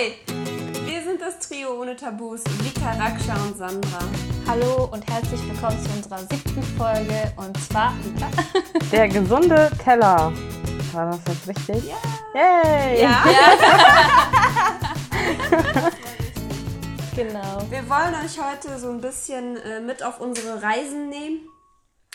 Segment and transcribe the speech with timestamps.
[0.00, 0.14] Hi,
[0.86, 3.98] wir sind das Trio ohne Tabus, Vika, Raksha und Sandra.
[4.46, 7.92] Hallo und herzlich willkommen zu unserer siebten Folge und zwar.
[8.92, 10.32] Der gesunde Teller.
[10.92, 11.90] War das jetzt richtig?
[11.90, 11.98] Ja.
[12.64, 13.02] Yay!
[13.02, 13.24] Ja.
[17.14, 17.66] Genau.
[17.68, 21.40] Wir wollen euch heute so ein bisschen äh, mit auf unsere Reisen nehmen.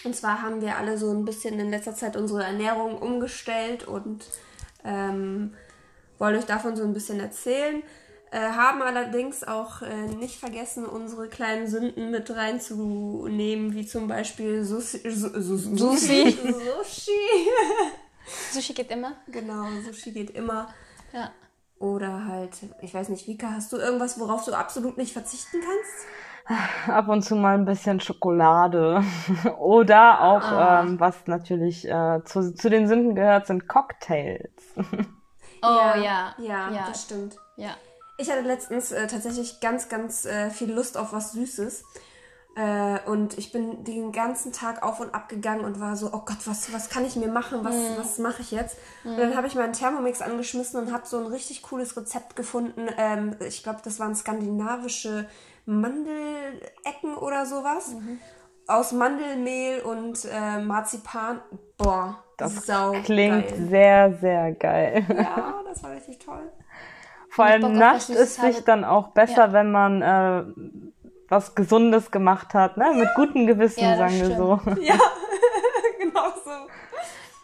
[0.04, 4.26] Und zwar haben wir alle so ein bisschen in letzter Zeit unsere Ernährung umgestellt und
[4.84, 5.54] ähm,
[6.20, 7.84] wollen euch davon so ein bisschen erzählen.
[8.32, 14.64] Äh, haben allerdings auch äh, nicht vergessen, unsere kleinen Sünden mit reinzunehmen, wie zum Beispiel
[14.64, 15.10] Sushi.
[15.12, 16.32] Su Su Su Sushi.
[16.32, 17.12] Sushi.
[18.52, 19.14] Sushi geht immer.
[19.28, 20.68] genau, Sushi geht immer.
[21.14, 21.32] Ja.
[21.78, 26.90] Oder halt, ich weiß nicht, Vika, hast du irgendwas, worauf du absolut nicht verzichten kannst?
[26.90, 29.04] Ab und zu mal ein bisschen Schokolade.
[29.60, 30.82] Oder auch, Ah.
[30.84, 34.52] ähm, was natürlich äh, zu, zu den Sünden gehört, sind Cocktails.
[35.68, 36.36] Oh ja.
[36.38, 36.86] Ja, Ja.
[36.88, 37.38] das stimmt.
[37.56, 37.72] Ja.
[38.18, 41.84] Ich hatte letztens äh, tatsächlich ganz, ganz äh, viel Lust auf was Süßes.
[42.58, 46.22] Äh, und ich bin den ganzen Tag auf und ab gegangen und war so, oh
[46.26, 47.66] Gott, was, was kann ich mir machen?
[47.66, 48.78] Was, was mache ich jetzt?
[49.04, 52.88] Und dann habe ich meinen Thermomix angeschmissen und habe so ein richtig cooles Rezept gefunden.
[52.98, 55.28] Ähm, ich glaube, das waren skandinavische
[55.66, 57.96] Mandelecken oder sowas.
[58.68, 61.40] Aus Mandelmehl und äh, Marzipan.
[61.78, 63.68] Boah, Das sau klingt geil.
[63.70, 65.06] sehr, sehr geil.
[65.10, 66.52] Ja, das war richtig toll.
[67.30, 69.54] Vor allem es Süßes sich dann auch besser, Ja.
[69.54, 70.44] wenn man äh,
[71.28, 72.94] was Gesundes gemacht hat, ne?
[72.96, 74.60] Mit gutem Gewissen, Ja, sagen wir so.
[74.82, 75.02] Ja, so.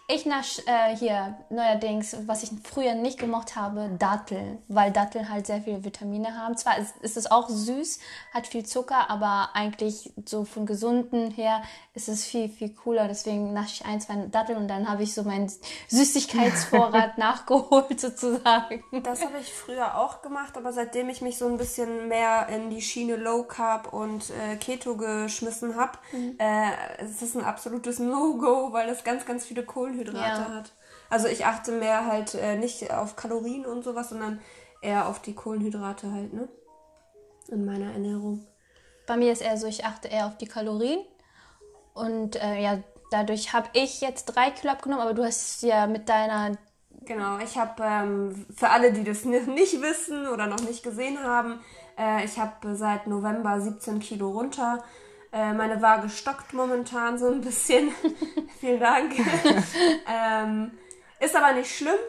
[0.07, 5.47] Ich nasch äh, hier neuerdings, was ich früher nicht gemocht habe, Datteln, weil Datteln halt
[5.47, 6.58] sehr viele Vitamine haben.
[6.58, 7.99] Zwar ist, ist es auch süß,
[8.33, 11.61] hat viel Zucker, aber eigentlich so von gesunden her
[11.93, 13.08] ist es viel, viel cooler.
[13.08, 15.49] Deswegen nasche ich ein, zwei Datteln und dann habe ich so meinen
[15.88, 18.83] Süßigkeitsvorrat nachgeholt sozusagen.
[19.03, 22.70] Das habe ich früher auch gemacht, aber seitdem ich mich so ein bisschen mehr in
[22.70, 25.97] die Schiene Low Carb und äh, Keto geschmissen habe,
[26.37, 30.56] äh, es ist ein absolutes No-Go, weil es ganz, ganz viele Kohlenhydrate Ja.
[30.56, 30.72] hat.
[31.10, 34.39] Also ich achte mehr halt äh, nicht auf Kalorien und sowas, sondern
[34.82, 36.48] eher auf die Kohlenhydrate halt, ne?
[37.50, 38.45] In meiner Ernährung.
[39.08, 41.00] Bei mir ist eher so, ich achte eher auf die Kalorien.
[41.94, 42.80] Und äh, ja,
[43.12, 46.54] dadurch habe ich jetzt drei Kilo abgenommen, aber du hast ja mit deiner
[47.04, 51.20] Genau, ich habe ähm, für alle, die das ni- nicht wissen oder noch nicht gesehen
[51.22, 51.60] haben,
[51.98, 54.83] äh, ich habe seit November 17 Kilo runter.
[55.33, 57.92] Äh, meine Waage stockt momentan so ein bisschen.
[58.59, 59.14] Vielen Dank.
[60.14, 60.71] ähm,
[61.19, 61.99] ist aber nicht schlimm.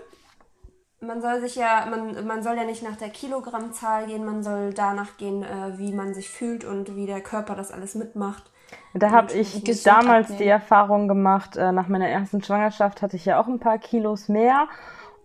[1.00, 4.72] Man soll sich ja, man, man soll ja nicht nach der Kilogrammzahl gehen, man soll
[4.72, 8.44] danach gehen, äh, wie man sich fühlt und wie der Körper das alles mitmacht.
[8.94, 10.38] Da habe ich damals abnehmen.
[10.38, 14.28] die Erfahrung gemacht, äh, nach meiner ersten Schwangerschaft hatte ich ja auch ein paar Kilos
[14.28, 14.69] mehr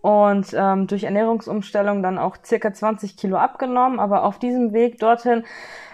[0.00, 4.00] und ähm, durch Ernährungsumstellung dann auch circa 20 Kilo abgenommen.
[4.00, 5.44] Aber auf diesem Weg dorthin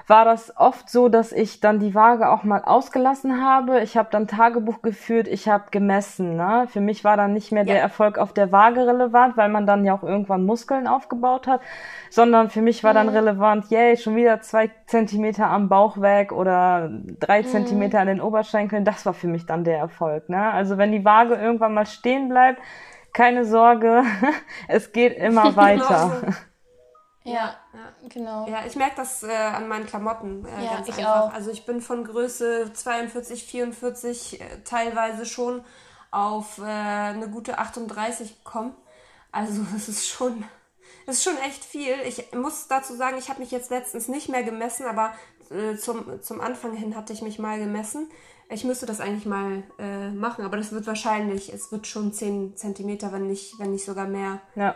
[0.07, 3.81] war das oft so, dass ich dann die Waage auch mal ausgelassen habe.
[3.81, 6.37] Ich habe dann Tagebuch geführt, ich habe gemessen.
[6.37, 6.67] Ne?
[6.69, 7.81] Für mich war dann nicht mehr der Ja.
[7.83, 11.63] Erfolg auf der Waage relevant, weil man dann ja auch irgendwann Muskeln aufgebaut hat,
[12.11, 16.91] sondern für mich war dann relevant, yay, schon wieder zwei Zentimeter am Bauch weg oder
[17.21, 18.85] drei Zentimeter an den Oberschenkeln.
[18.85, 20.29] Das war für mich dann der Erfolg.
[20.29, 20.53] Ne?
[20.53, 22.61] Also wenn die Waage irgendwann mal stehen bleibt,
[23.15, 24.03] keine Sorge,
[24.69, 26.13] es geht immer weiter.
[27.25, 28.09] Ja, Ja.
[28.09, 28.47] genau.
[28.47, 31.29] Ja, ich merke das äh, an meinen Klamotten äh, Ja, ganz ich einfach.
[31.29, 31.33] auch.
[31.33, 35.65] Also ich bin von Größe 42, 44 äh, teilweise schon
[36.11, 38.75] auf äh, eine gute 38 gekommen.
[39.33, 40.45] Also es ist schon,
[41.07, 41.95] es ist schon echt viel.
[42.07, 45.13] Ich muss dazu sagen, ich habe mich jetzt letztens nicht mehr gemessen, aber
[45.51, 48.11] äh, zum, zum Anfang hin hatte ich mich mal gemessen.
[48.51, 52.57] Ich müsste das eigentlich mal äh, machen, aber das wird wahrscheinlich, es wird schon 10
[52.59, 54.75] Zentimeter, wenn nicht, wenn nicht sogar mehr Ja.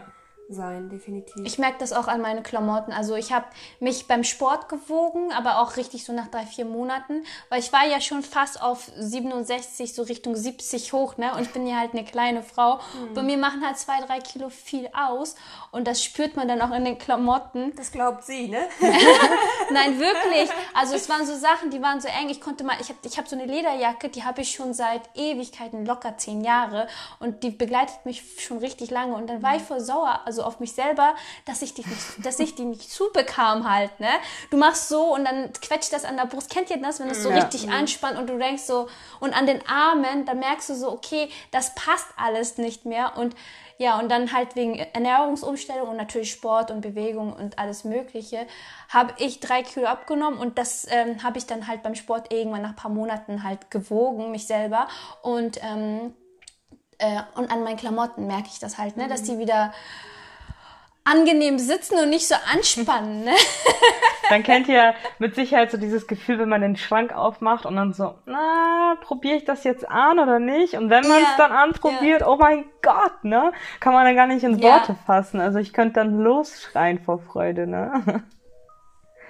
[0.49, 1.45] Sein, definitiv.
[1.45, 2.93] Ich merke das auch an meinen Klamotten.
[2.93, 3.47] Also ich habe
[3.81, 7.87] mich beim Sport gewogen, aber auch richtig so nach drei, vier Monaten, weil ich war
[7.87, 11.35] ja schon fast auf 67, so Richtung 70 hoch, ne?
[11.35, 12.81] Und ich bin ja halt eine kleine Frau.
[13.15, 15.37] Bei mir machen halt zwei, drei Kilo viel aus
[15.71, 17.75] und das spürt man dann auch in den Klamotten.
[17.77, 18.61] das glaubt sie, ne?
[19.71, 20.51] Nein, wirklich.
[20.73, 22.31] Also es waren so Sachen, die waren so eng.
[22.31, 25.03] Ich konnte mal, ich habe ich hab so eine Lederjacke, die habe ich schon seit
[25.15, 26.89] Ewigkeiten, locker zehn Jahre.
[27.21, 29.15] Und die begleitet mich schon richtig lange.
[29.15, 31.15] Und dann war ich voll sauer, also auf mich selber,
[31.47, 34.11] dass ich die nicht, dass ich die nicht zubekam halt, ne?
[34.51, 36.51] Du machst so und dann quetscht das an der Brust.
[36.51, 37.37] Kennt ihr das, wenn es so Ja.
[37.37, 38.89] richtig anspannt und du denkst so,
[39.21, 43.17] und an den Armen, dann merkst du so, okay, das passt alles nicht mehr.
[43.17, 43.35] Und
[43.81, 48.45] ja, und dann halt wegen Ernährungsumstellung und natürlich Sport und Bewegung und alles Mögliche,
[48.89, 52.63] habe ich drei Kilo abgenommen und das ähm, habe ich dann halt beim Sport irgendwann
[52.63, 54.89] nach ein paar Monaten halt gewogen, mich selber.
[55.23, 56.13] Und, ähm,
[56.99, 59.73] äh, und an meinen Klamotten merke ich das halt, ne, dass die wieder
[61.11, 63.25] angenehm sitzen und nicht so anspannen.
[63.25, 63.33] Ne?
[64.29, 67.95] Dann kennt ihr mit Sicherheit so dieses Gefühl, wenn man den Schrank aufmacht und dann
[67.95, 70.75] so, na, probiere ich das jetzt an oder nicht?
[70.75, 72.29] Und wenn man es ja, dann anprobiert, ja.
[72.29, 73.53] oh mein Gott, ne?
[73.81, 74.99] Kann man dann gar nicht in Worte ja.
[75.07, 75.41] fassen.
[75.41, 78.23] Also ich könnte dann losschreien vor Freude, ne?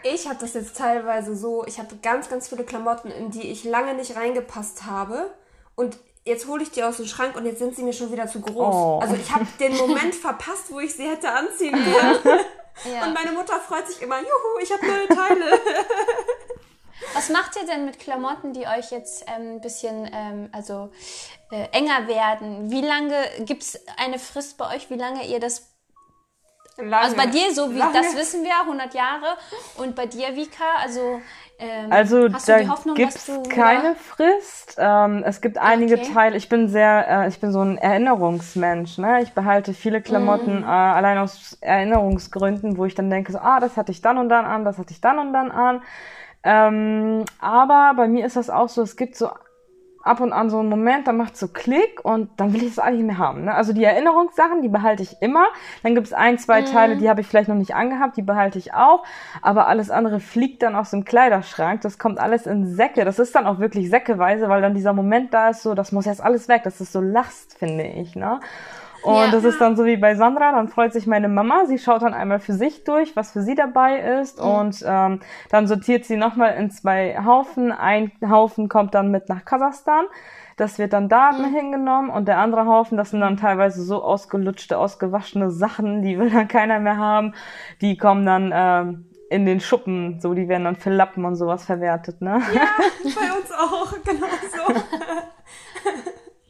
[0.05, 3.65] Ich habe das jetzt teilweise so, ich habe ganz, ganz viele Klamotten, in die ich
[3.65, 5.33] lange nicht reingepasst habe.
[5.75, 5.99] Und
[6.29, 8.41] jetzt hole ich die aus dem Schrank und jetzt sind sie mir schon wieder zu
[8.41, 8.75] groß.
[8.75, 8.99] Oh.
[9.01, 12.41] Also ich habe den Moment verpasst, wo ich sie hätte anziehen können.
[12.85, 13.05] Ja.
[13.05, 15.61] Und meine Mutter freut sich immer, juhu, ich habe neue Teile.
[17.15, 20.93] Was macht ihr denn mit Klamotten, die euch jetzt ähm, ein bisschen ähm, also,
[21.51, 22.71] äh, enger werden?
[22.71, 25.73] Wie lange gibt es eine Frist bei euch, wie lange ihr das
[26.79, 26.97] Lange.
[26.97, 27.93] Also bei dir so, wie Lange.
[27.93, 29.37] das wissen wir, 100 Jahre.
[29.77, 31.21] Und bei dir, Vika, also
[31.59, 32.61] ähm, also da
[32.95, 34.77] gibt es keine Frist.
[34.79, 36.13] Ähm, es gibt einige okay.
[36.15, 36.37] Teile.
[36.37, 38.99] Ich bin sehr, äh, ich bin so ein Erinnerungsmensch.
[38.99, 39.23] Ne?
[39.23, 40.65] Ich behalte viele Klamotten mm.
[40.65, 44.29] äh, allein aus Erinnerungsgründen, wo ich dann denke, so, ah, das hatte ich dann und
[44.29, 45.83] dann an, das hatte ich dann und dann an.
[46.45, 49.29] Ähm, aber bei mir ist das auch so, es gibt so
[50.03, 52.79] ab und an so einen Moment, da macht so Klick und dann will ich es
[52.79, 53.45] eigentlich nicht mehr haben.
[53.45, 53.55] Ne?
[53.55, 55.47] Also die Erinnerungssachen, die behalte ich immer.
[55.83, 56.67] Dann gibt es ein, zwei mhm.
[56.67, 59.05] Teile, die habe ich vielleicht noch nicht angehabt, die behalte ich auch.
[59.43, 61.81] Aber alles andere fliegt dann aus dem Kleiderschrank.
[61.83, 63.05] Das kommt alles in Säcke.
[63.05, 66.07] Das ist dann auch wirklich säckeweise, weil dann dieser Moment da ist, so, das muss
[66.07, 66.63] jetzt alles weg.
[66.65, 68.17] Das ist so Last, finde ich.
[68.17, 68.41] Ne?
[69.09, 69.31] Und ja.
[69.31, 72.13] das ist dann so wie bei Sandra, dann freut sich meine Mama, sie schaut dann
[72.13, 74.51] einmal für sich durch, was für sie dabei ist mhm.
[74.51, 77.73] und ähm, dann sortiert sie nochmal in zwei Haufen.
[77.73, 80.05] Ein Haufen kommt dann mit nach Kasachstan,
[80.59, 81.55] das wird dann da mhm.
[81.55, 86.29] hingenommen und der andere Haufen, das sind dann teilweise so ausgelutschte, ausgewaschene Sachen, die will
[86.29, 87.33] dann keiner mehr haben,
[87.81, 91.65] die kommen dann ähm, in den Schuppen, so die werden dann für Lappen und sowas
[91.65, 92.43] verwertet, ne?
[92.55, 92.69] Ja,
[93.05, 94.75] bei uns auch, genau so.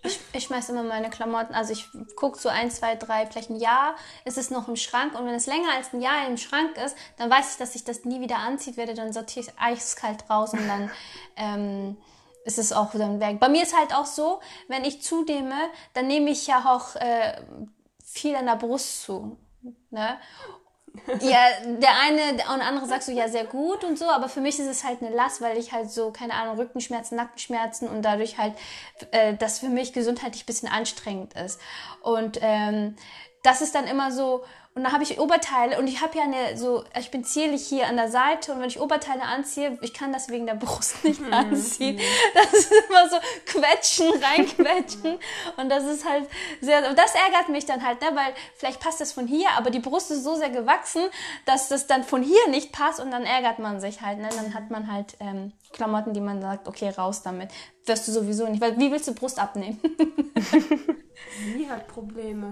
[0.08, 3.56] Ich, ich schmeiße immer meine Klamotten, also ich gucke so ein, zwei, drei, vielleicht ein
[3.56, 3.94] Jahr
[4.24, 6.96] ist es noch im Schrank und wenn es länger als ein Jahr im Schrank ist,
[7.16, 10.28] dann weiß ich, dass ich das nie wieder anzieht werde, dann sortiere ich es eiskalt
[10.30, 10.90] raus und dann
[11.36, 11.96] ähm,
[12.44, 13.38] ist es auch dann weg.
[13.40, 15.54] Bei mir ist halt auch so, wenn ich zunehme,
[15.92, 17.42] dann nehme ich ja auch äh,
[18.02, 19.36] viel an der Brust zu.
[19.90, 20.18] Ne?
[21.20, 24.58] ja, der eine und andere sagt so, ja, sehr gut und so, aber für mich
[24.58, 28.38] ist es halt eine Last, weil ich halt so, keine Ahnung, Rückenschmerzen, Nackenschmerzen und dadurch
[28.38, 28.54] halt,
[29.10, 31.60] äh, das für mich gesundheitlich bisschen anstrengend ist.
[32.02, 32.96] Und ähm,
[33.42, 34.44] das ist dann immer so,
[34.78, 37.88] und dann habe ich Oberteile und ich habe ja eine so, ich bin zierlich hier
[37.88, 41.20] an der Seite und wenn ich Oberteile anziehe, ich kann das wegen der Brust nicht
[41.20, 41.32] mhm.
[41.32, 41.98] anziehen.
[42.32, 45.18] Das ist immer so quetschen, reinquetschen
[45.56, 46.28] und das ist halt
[46.60, 49.70] sehr, und das ärgert mich dann halt, ne, weil vielleicht passt das von hier, aber
[49.70, 51.02] die Brust ist so sehr gewachsen,
[51.44, 54.54] dass das dann von hier nicht passt und dann ärgert man sich halt, ne, dann
[54.54, 57.50] hat man halt ähm, Klamotten, die man sagt, okay, raus damit.
[57.84, 59.80] Wirst du sowieso nicht, weil wie willst du Brust abnehmen?
[61.54, 62.48] Sie hat Probleme.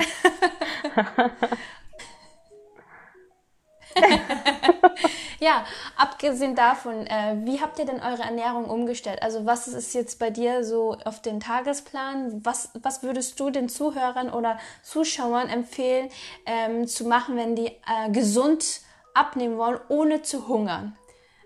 [5.40, 5.64] ja,
[5.96, 9.22] abgesehen davon, äh, wie habt ihr denn eure Ernährung umgestellt?
[9.22, 12.44] Also was ist jetzt bei dir so auf den Tagesplan?
[12.44, 16.10] Was, was würdest du den Zuhörern oder Zuschauern empfehlen
[16.44, 18.80] ähm, zu machen, wenn die äh, gesund
[19.14, 20.96] abnehmen wollen, ohne zu hungern?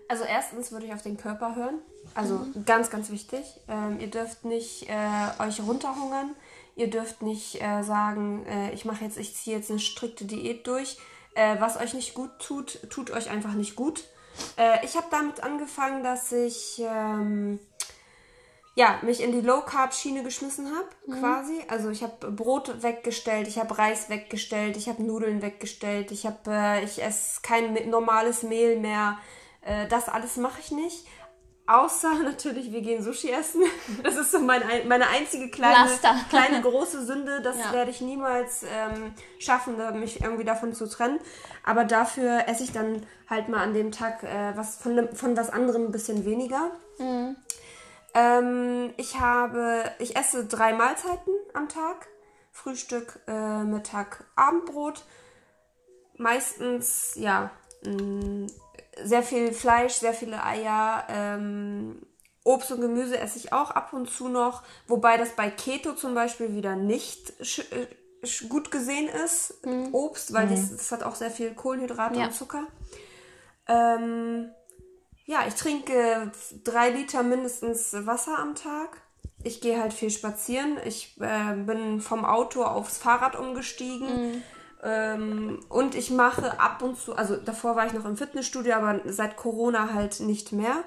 [0.07, 1.79] Also erstens würde ich auf den Körper hören.
[2.15, 2.65] Also mhm.
[2.65, 3.45] ganz, ganz wichtig.
[3.67, 6.35] Ähm, ihr dürft nicht äh, euch runterhungern.
[6.75, 10.67] Ihr dürft nicht äh, sagen, äh, ich mache jetzt, ich ziehe jetzt eine strikte Diät
[10.67, 10.97] durch
[11.35, 14.03] äh, was euch nicht gut tut, tut euch einfach nicht gut.
[14.57, 17.59] Äh, ich habe damit angefangen, dass ich ähm,
[18.75, 21.19] ja, mich in die Low-Carb-Schiene geschmissen habe, mhm.
[21.19, 21.61] quasi.
[21.67, 26.47] Also ich habe Brot weggestellt, ich habe Reis weggestellt, ich habe Nudeln weggestellt, ich, hab,
[26.47, 29.17] äh, ich esse kein normales Mehl mehr.
[29.61, 31.05] Äh, das alles mache ich nicht.
[31.71, 33.63] Außer natürlich, wir gehen Sushi essen.
[34.03, 35.89] Das ist so mein, meine einzige kleine,
[36.29, 37.41] kleine große Sünde.
[37.41, 37.71] Das ja.
[37.71, 41.19] werde ich niemals ähm, schaffen, mich irgendwie davon zu trennen.
[41.63, 45.49] Aber dafür esse ich dann halt mal an dem Tag äh, was von, von was
[45.49, 46.71] anderem ein bisschen weniger.
[46.99, 47.37] Mhm.
[48.13, 52.07] Ähm, ich habe, ich esse drei Mahlzeiten am Tag.
[52.51, 55.05] Frühstück, äh, Mittag, Abendbrot.
[56.17, 57.49] Meistens, ja,
[59.03, 61.05] sehr viel Fleisch, sehr viele Eier.
[61.09, 62.01] Ähm,
[62.43, 66.15] Obst und Gemüse esse ich auch ab und zu noch, wobei das bei Keto zum
[66.15, 67.87] Beispiel wieder nicht äh,
[68.47, 69.93] gut gesehen ist, mhm.
[69.93, 70.51] Obst, weil mhm.
[70.51, 72.25] das, das, hat auch sehr viel Kohlenhydrate ja.
[72.25, 72.65] und Zucker.
[73.67, 74.49] Ähm,
[75.25, 76.31] ja, ich trinke
[76.63, 79.01] drei Liter mindestens Wasser am Tag.
[79.43, 80.77] Ich gehe halt viel spazieren.
[80.85, 84.07] Ich äh, bin vom Auto aufs Fahrrad umgestiegen.
[84.31, 84.43] Mhm.
[84.83, 89.01] Ähm, und ich mache ab und zu, also davor war ich noch im Fitnessstudio, aber
[89.05, 90.83] seit Corona halt nicht mehr.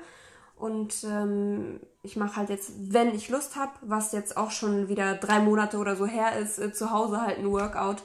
[0.57, 5.15] Und ähm, ich mache halt jetzt, wenn ich Lust habe, was jetzt auch schon wieder
[5.15, 8.03] drei Monate oder so her ist, äh, zu Hause halt ein Workout.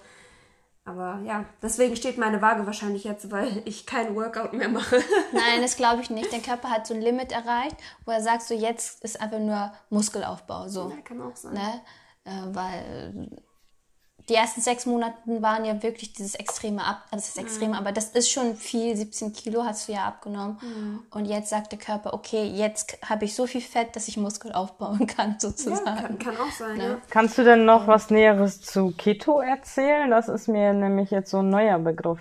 [0.86, 4.98] Aber ja, deswegen steht meine Waage wahrscheinlich jetzt, weil ich kein Workout mehr mache.
[5.32, 6.32] Nein, das glaube ich nicht.
[6.32, 9.72] Dein Körper hat so ein Limit erreicht, wo er sagt, so jetzt ist einfach nur
[9.90, 10.68] Muskelaufbau.
[10.68, 10.90] So.
[10.90, 11.54] Ja, kann auch sein.
[11.54, 11.82] Ne?
[12.26, 13.30] Äh, weil
[14.30, 17.92] die ersten sechs Monate waren ja wirklich dieses extreme Ab, also das ist extrem, aber
[17.92, 20.60] das ist schon viel, 17 Kilo hast du ja abgenommen.
[21.10, 24.52] Und jetzt sagt der Körper, okay, jetzt habe ich so viel Fett, dass ich Muskel
[24.52, 25.86] aufbauen kann, sozusagen.
[25.86, 26.98] Ja, kann, kann auch sein, ja.
[27.10, 30.10] Kannst du denn noch was Näheres zu Keto erzählen?
[30.10, 32.20] Das ist mir nämlich jetzt so ein neuer Begriff.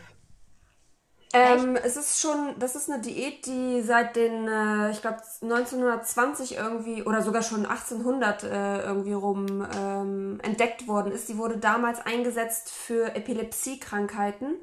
[1.35, 6.57] Ähm, es ist schon, das ist eine Diät, die seit den, äh, ich glaube 1920
[6.57, 11.29] irgendwie oder sogar schon 1800 äh, irgendwie rum ähm, entdeckt worden ist.
[11.29, 14.55] Die wurde damals eingesetzt für Epilepsiekrankheiten.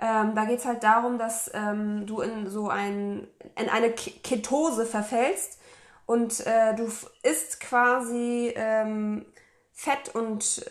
[0.00, 5.60] Ähm, da geht's halt darum, dass ähm, du in so ein, in eine Ketose verfällst
[6.06, 6.90] und äh, du
[7.22, 9.26] isst quasi ähm,
[9.72, 10.64] Fett und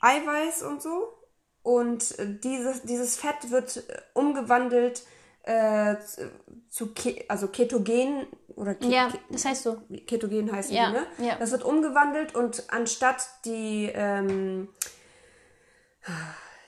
[0.00, 1.19] Eiweiß und so
[1.62, 5.02] und dieses, dieses Fett wird äh, umgewandelt
[5.42, 5.96] äh,
[6.68, 8.26] zu Ke also Ketogen
[8.56, 9.82] oder Ke ja, das heißt so.
[10.06, 11.28] Ketogen heißt ja, die, ne?
[11.28, 11.36] Ja.
[11.36, 14.68] Das wird umgewandelt und anstatt die ähm,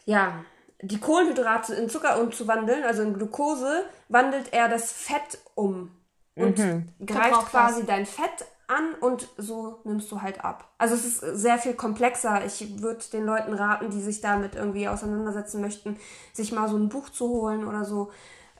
[0.04, 0.44] ja
[0.82, 5.94] die Kohlenhydrate in Zucker umzuwandeln, also in Glucose, wandelt er das Fett um
[6.34, 10.72] und greift Verbraucht quasi dein Fett an und so nimmst du halt ab.
[10.78, 12.44] Also es ist sehr viel komplexer.
[12.44, 15.98] Ich würde den Leuten raten, die sich damit irgendwie auseinandersetzen möchten,
[16.32, 18.10] sich mal so ein Buch zu holen oder so,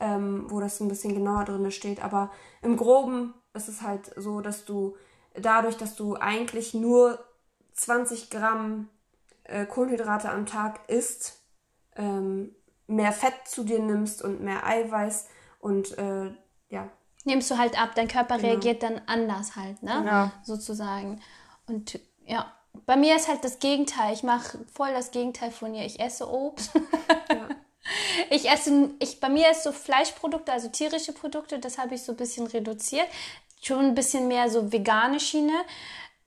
[0.01, 2.05] ähm, wo das ein bisschen genauer drin steht.
[2.05, 4.97] Aber im Groben ist es halt so, dass du
[5.35, 7.19] dadurch, dass du eigentlich nur
[7.75, 8.89] 20 Gramm
[9.45, 11.43] äh, Kohlenhydrate am Tag isst,
[11.97, 12.55] ähm,
[12.87, 15.29] mehr Fett zu dir nimmst und mehr Eiweiß
[15.61, 16.33] und äh,
[16.69, 16.89] ja,
[17.25, 20.03] Nimmst du halt ab, dein Körper reagiert dann anders halt, ne?
[20.05, 20.33] Ja.
[20.43, 21.21] Sozusagen.
[21.67, 22.53] Und ja,
[22.87, 24.13] bei mir ist halt das Gegenteil.
[24.13, 25.85] Ich mache voll das Gegenteil von ihr.
[25.85, 26.73] Ich esse Obst.
[28.31, 32.13] Ich esse, ich, bei mir ist so Fleischprodukte, also tierische Produkte, das habe ich so
[32.13, 33.07] ein bisschen reduziert.
[33.61, 35.53] Schon ein bisschen mehr so vegane Schiene.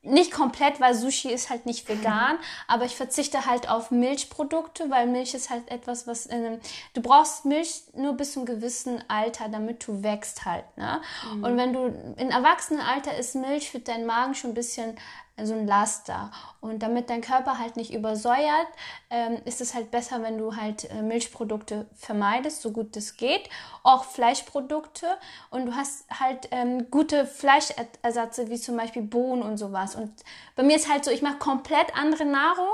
[0.05, 5.07] Nicht komplett, weil Sushi ist halt nicht vegan, aber ich verzichte halt auf Milchprodukte, weil
[5.07, 6.59] Milch ist halt etwas, was in einem,
[6.93, 11.01] du brauchst Milch nur bis zum gewissen Alter, damit du wächst halt, ne?
[11.41, 14.95] Und wenn du in Erwachsenenalter ist Milch für deinen Magen schon ein bisschen
[15.43, 16.31] so ein Laster.
[16.61, 18.67] Und damit dein Körper halt nicht übersäuert,
[19.09, 23.49] ähm, ist es halt besser, wenn du halt äh, Milchprodukte vermeidest, so gut es geht.
[23.83, 25.07] Auch Fleischprodukte.
[25.49, 29.95] Und du hast halt ähm, gute Fleischersatze, wie zum Beispiel Bohnen und sowas.
[29.95, 30.11] Und
[30.55, 32.65] bei mir ist halt so, ich mache komplett andere Nahrung.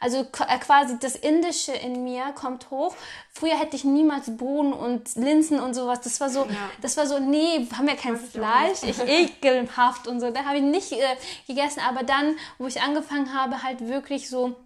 [0.00, 2.96] Also äh, quasi das Indische in mir kommt hoch.
[3.32, 6.00] Früher hätte ich niemals Bohnen und Linsen und sowas.
[6.00, 6.46] Das war so,
[6.82, 8.82] das war so, nee, haben ja kein Fleisch.
[8.82, 10.30] Ich ekelhaft und so.
[10.30, 11.80] Da habe ich nicht äh, gegessen.
[11.88, 14.56] Aber dann, wo ich angefangen habe, halt wirklich so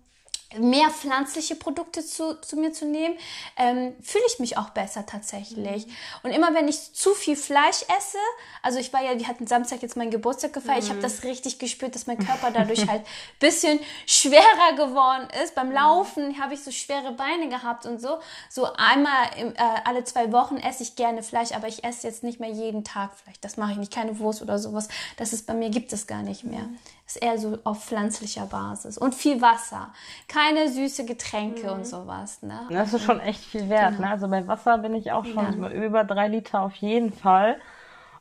[0.58, 3.16] mehr pflanzliche Produkte zu, zu mir zu nehmen,
[3.56, 5.86] ähm, fühle ich mich auch besser tatsächlich.
[6.22, 8.18] Und immer wenn ich zu viel Fleisch esse,
[8.62, 11.58] also ich war ja, wir hatten Samstag jetzt meinen Geburtstag gefeiert, ich habe das richtig
[11.58, 13.02] gespürt, dass mein Körper dadurch halt
[13.40, 15.54] bisschen schwerer geworden ist.
[15.54, 18.18] Beim Laufen habe ich so schwere Beine gehabt und so.
[18.48, 22.22] So einmal im, äh, alle zwei Wochen esse ich gerne Fleisch, aber ich esse jetzt
[22.22, 23.36] nicht mehr jeden Tag Fleisch.
[23.40, 24.88] Das mache ich nicht, keine Wurst oder sowas.
[25.16, 26.68] Das ist bei mir gibt es gar nicht mehr.
[27.06, 29.88] Ist eher so auf pflanzlicher Basis und viel Wasser,
[30.26, 32.42] keine süße Getränke und sowas.
[32.42, 32.60] Ne?
[32.70, 33.98] Das ist schon echt viel wert.
[34.00, 34.08] Ne?
[34.08, 37.56] Also bei Wasser bin ich auch schon so über drei Liter auf jeden Fall.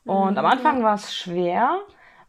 [0.05, 1.77] Und am Anfang war es schwer,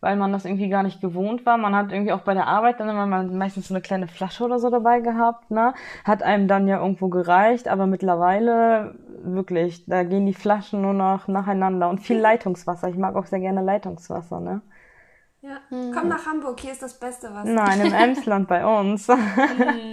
[0.00, 1.58] weil man das irgendwie gar nicht gewohnt war.
[1.58, 4.60] Man hat irgendwie auch bei der Arbeit dann immer meistens so eine kleine Flasche oder
[4.60, 5.50] so dabei gehabt.
[5.50, 5.74] Ne?
[6.04, 8.94] Hat einem dann ja irgendwo gereicht, aber mittlerweile
[9.24, 12.88] wirklich, da gehen die Flaschen nur noch nacheinander und viel Leitungswasser.
[12.88, 14.38] Ich mag auch sehr gerne Leitungswasser.
[14.38, 14.60] Ne?
[15.44, 15.58] Ja.
[15.68, 17.44] Komm nach Hamburg, hier ist das beste Wasser.
[17.50, 19.08] Nein, im Emsland bei uns.
[19.08, 19.18] Nein.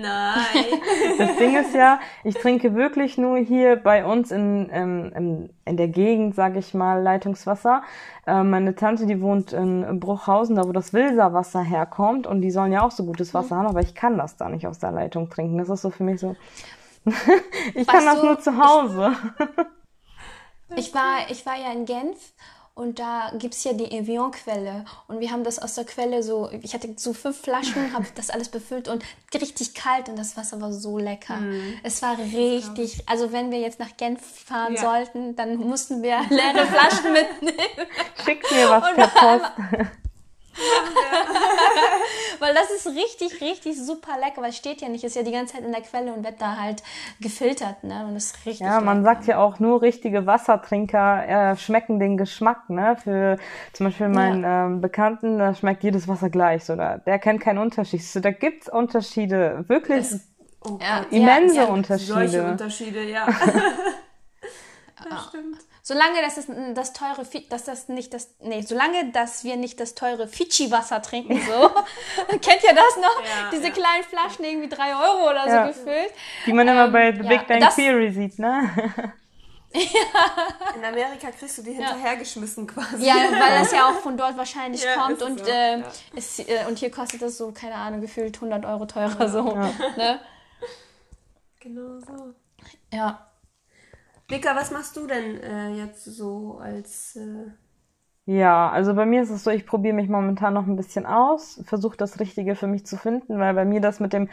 [1.17, 5.77] Das Ding ist ja, ich trinke wirklich nur hier bei uns in, in, in, in
[5.77, 7.83] der Gegend, sage ich mal, Leitungswasser.
[8.25, 12.71] Äh, meine Tante, die wohnt in Bruchhausen, da wo das Wilserwasser herkommt und die sollen
[12.71, 15.29] ja auch so gutes Wasser haben, aber ich kann das da nicht aus der Leitung
[15.29, 15.57] trinken.
[15.57, 16.37] Das ist so für mich so,
[17.75, 19.11] ich kann das du, nur zu Hause.
[20.77, 22.33] Ich war, ich war ja in Genf
[22.73, 24.85] und da gibt's ja die Evian-Quelle.
[25.07, 28.29] Und wir haben das aus der Quelle so, ich hatte so fünf Flaschen, habe das
[28.29, 31.37] alles befüllt und richtig kalt und das Wasser war so lecker.
[31.83, 34.81] Es war richtig, also wenn wir jetzt nach Genf fahren Ja.
[34.81, 37.87] sollten, dann mussten wir leere Flaschen mitnehmen.
[38.23, 39.51] Schickt mir was Und per Post.
[42.39, 45.31] Weil das ist richtig, richtig super lecker, weil es steht ja nicht, ist ja die
[45.31, 46.81] ganze Zeit in der Quelle und wird da halt
[47.19, 48.05] gefiltert, ne?
[48.07, 49.03] Und das ist richtig Ja, man lecker.
[49.03, 52.97] sagt ja auch, nur richtige Wassertrinker äh, schmecken den Geschmack, ne?
[53.01, 53.37] Für
[53.73, 57.59] zum Beispiel meinen ähm, Bekannten, da schmeckt jedes Wasser gleich, so, da, der kennt keinen
[57.59, 58.03] Unterschied.
[58.03, 59.99] So, da gibt's Unterschiede, wirklich.
[59.99, 60.27] Es,
[60.63, 62.13] Oh Ja, Immense ja, Unterschiede.
[62.13, 63.25] solche Unterschiede, ja.
[65.09, 65.57] das stimmt.
[65.83, 69.95] Solange das, ist, das teure, dass das nicht das, nee, solange, dass wir nicht das
[69.95, 71.69] teure Fidschi-Wasser trinken, so.
[72.27, 73.23] Kennt ihr das noch?
[73.23, 73.71] Ja, Diese ja.
[73.71, 75.65] kleinen Flaschen, irgendwie drei Euro oder Ja.
[75.65, 76.11] so gefüllt.
[76.45, 78.69] Die man immer Ähm, bei The ja, Big Bang Theory sieht, ne?
[79.73, 83.05] In Amerika kriegst du die hinterhergeschmissen quasi.
[83.05, 85.87] Ja, weil das ja auch von dort wahrscheinlich Ja, kommt ist und, so, ähm, ja.
[86.15, 89.43] es, äh, und hier kostet das so, keine Ahnung, gefühlt 100 Euro teurer, so.
[89.55, 90.19] Ne?
[91.61, 92.33] Genau so.
[92.91, 93.30] Ja.
[94.31, 97.15] Vika, was machst du denn äh, jetzt so als...
[97.17, 97.51] Äh,
[98.27, 101.59] Ja, also bei mir ist es so, ich probiere mich momentan noch ein bisschen aus,
[101.65, 104.29] versuche das Richtige für mich zu finden, weil bei mir das mit dem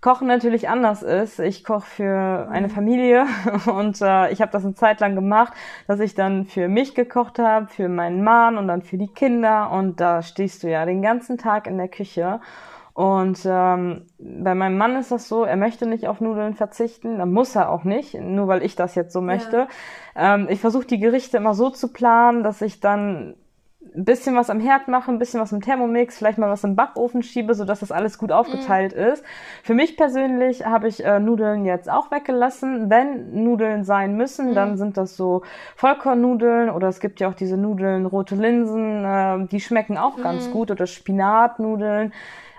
[0.00, 1.38] Kochen natürlich anders ist.
[1.38, 3.26] Ich koche für eine Familie
[3.66, 5.52] und äh, ich habe das eine Zeit lang gemacht,
[5.86, 9.70] dass ich dann für mich gekocht habe, für meinen Mann und dann für die Kinder
[9.70, 12.40] und da stehst du ja den ganzen Tag in der Küche.
[12.96, 17.30] Und ähm, bei meinem Mann ist das so, er möchte nicht auf Nudeln verzichten, dann
[17.30, 19.68] muss er auch nicht, nur weil ich das jetzt so möchte.
[20.14, 23.34] Ähm, ich versuche die Gerichte immer so zu planen, dass ich dann
[23.94, 26.74] ein bisschen was am Herd mache, ein bisschen was im Thermomix, vielleicht mal was im
[26.74, 29.22] Backofen schiebe, sodass das alles gut aufgeteilt ist.
[29.62, 32.88] Für mich persönlich habe ich äh, Nudeln jetzt auch weggelassen.
[32.88, 35.42] Wenn Nudeln sein müssen, dann sind das so
[35.76, 40.50] Vollkornnudeln oder es gibt ja auch diese Nudeln, rote Linsen, äh, die schmecken auch ganz
[40.50, 42.14] gut oder Spinatnudeln.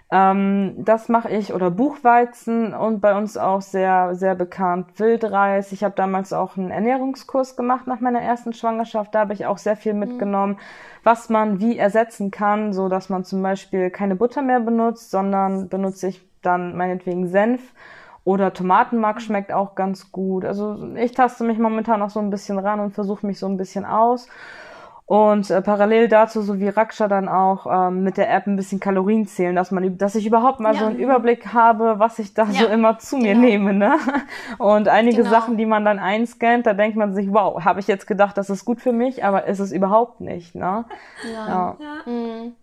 [0.09, 5.73] Ähm, das mache ich oder Buchweizen und bei uns auch sehr sehr bekannt Wildreis.
[5.73, 9.13] Ich habe damals auch einen Ernährungskurs gemacht nach meiner ersten Schwangerschaft.
[9.13, 10.59] Da habe ich auch sehr viel mitgenommen,
[11.03, 15.67] was man wie ersetzen kann, so dass man zum Beispiel keine Butter mehr benutzt, sondern
[15.67, 17.73] benutze ich dann meinetwegen Senf
[18.23, 20.45] oder Tomatenmark schmeckt auch ganz gut.
[20.45, 23.57] Also ich taste mich momentan noch so ein bisschen ran und versuche mich so ein
[23.57, 24.27] bisschen aus.
[25.07, 28.81] Und äh, parallel dazu, so wie Raksha dann auch ähm, mit der App ein bisschen
[28.81, 30.79] Kalorien zählen, dass man, dass ich überhaupt mal Ja.
[30.81, 32.69] so einen Überblick habe, was ich da so Ja.
[32.73, 33.39] immer zu mir Genau.
[33.47, 33.93] nehme, ne?
[34.57, 35.29] Und einige Genau.
[35.29, 38.49] Sachen, die man dann einscannt, da denkt man sich, wow, habe ich jetzt gedacht, das
[38.49, 40.83] ist gut für mich, aber ist es überhaupt nicht, ne?
[41.23, 41.47] Ja.
[41.47, 41.77] ja.
[42.05, 42.55] Mhm.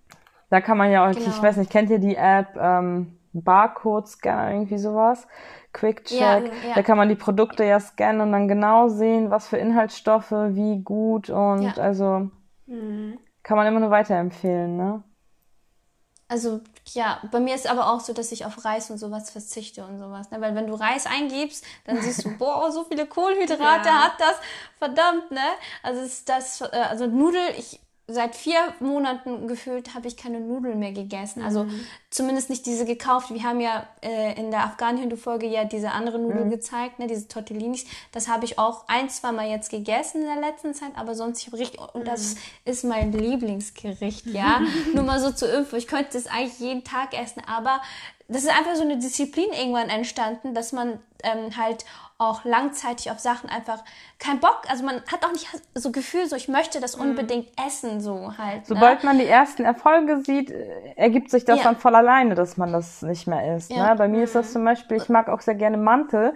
[0.50, 1.42] Da kann man ja auch, ich Genau.
[1.42, 5.26] weiß nicht, kennt ihr die App ähm, Barcode-Scanner, irgendwie sowas?
[5.74, 6.18] Quick Check.
[6.20, 6.74] Ja, ja.
[6.74, 10.82] Da kann man die Produkte ja scannen und dann genau sehen, was für Inhaltsstoffe, wie
[10.82, 11.72] gut und Ja.
[11.78, 12.30] also
[12.66, 13.18] Mhm.
[13.44, 15.04] kann man immer nur weiterempfehlen, ne?
[16.26, 16.62] Also
[16.94, 19.98] ja, bei mir ist aber auch so, dass ich auf Reis und sowas verzichte und
[19.98, 20.30] sowas.
[20.30, 20.40] Ne?
[20.40, 24.02] Weil wenn du Reis eingibst, dann siehst du, boah, so viele Kohlenhydrate Ja.
[24.04, 24.36] hat das.
[24.78, 25.40] Verdammt, ne?
[25.82, 30.78] Also ist das, äh, also Nudel, ich seit vier Monaten gefühlt habe ich keine Nudeln
[30.78, 31.42] mehr gegessen.
[31.42, 31.66] Also
[32.10, 33.32] zumindest nicht diese gekauft.
[33.32, 37.86] Wir haben ja äh, in der Afghan-Hindu-Folge ja diese andere Nudel gezeigt, ne, diese Tortellinis.
[38.12, 41.40] Das habe ich auch ein, zwei Mal jetzt gegessen in der letzten Zeit, aber sonst
[41.40, 44.60] ich habe richtig und das ist mein Lieblingsgericht, ja.
[44.94, 45.76] Nur mal so zur Info.
[45.76, 47.80] Ich könnte das eigentlich jeden Tag essen, aber
[48.28, 51.84] das ist einfach so eine Disziplin irgendwann entstanden, dass man ähm, halt
[52.16, 53.82] auch langzeitig auf Sachen einfach
[54.18, 58.00] kein Bock, also man hat auch nicht so Gefühl, so ich möchte das unbedingt essen,
[58.00, 58.60] so halt.
[58.60, 58.62] ne?
[58.64, 61.64] Sobald man die ersten Erfolge sieht, äh, ergibt sich das Ja.
[61.64, 63.70] dann voll alleine, dass man das nicht mehr isst.
[63.72, 63.90] Ja.
[63.90, 63.96] Ne?
[63.96, 66.34] Bei mir ist das zum Beispiel, ich mag auch sehr gerne Mantel,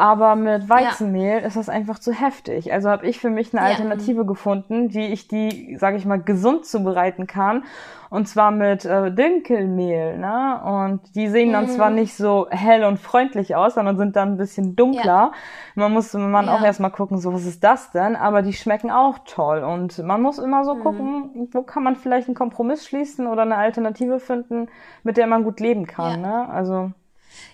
[0.00, 2.72] aber mit Weizenmehl ist das einfach zu heftig.
[2.72, 3.68] Also habe ich für mich eine Ja.
[3.76, 7.64] Alternative gefunden, wie ich die, sage ich mal, gesund zubereiten kann.
[8.08, 10.18] Und zwar mit äh, Dinkelmehl.
[10.18, 10.60] Ne?
[10.64, 11.68] Und die sehen dann Mhm.
[11.68, 15.32] zwar nicht so hell und freundlich aus, sondern sind dann ein bisschen dunkler.
[15.76, 16.54] Man muss man Ja.
[16.56, 18.16] auch erstmal gucken, so was ist das denn?
[18.16, 19.62] Aber die schmecken auch toll.
[19.62, 23.56] Und man muss immer so gucken, wo kann man vielleicht einen Kompromiss schließen oder eine
[23.56, 24.68] Alternative finden,
[25.04, 26.20] mit der man gut leben kann.
[26.20, 26.48] Ne?
[26.50, 26.90] Also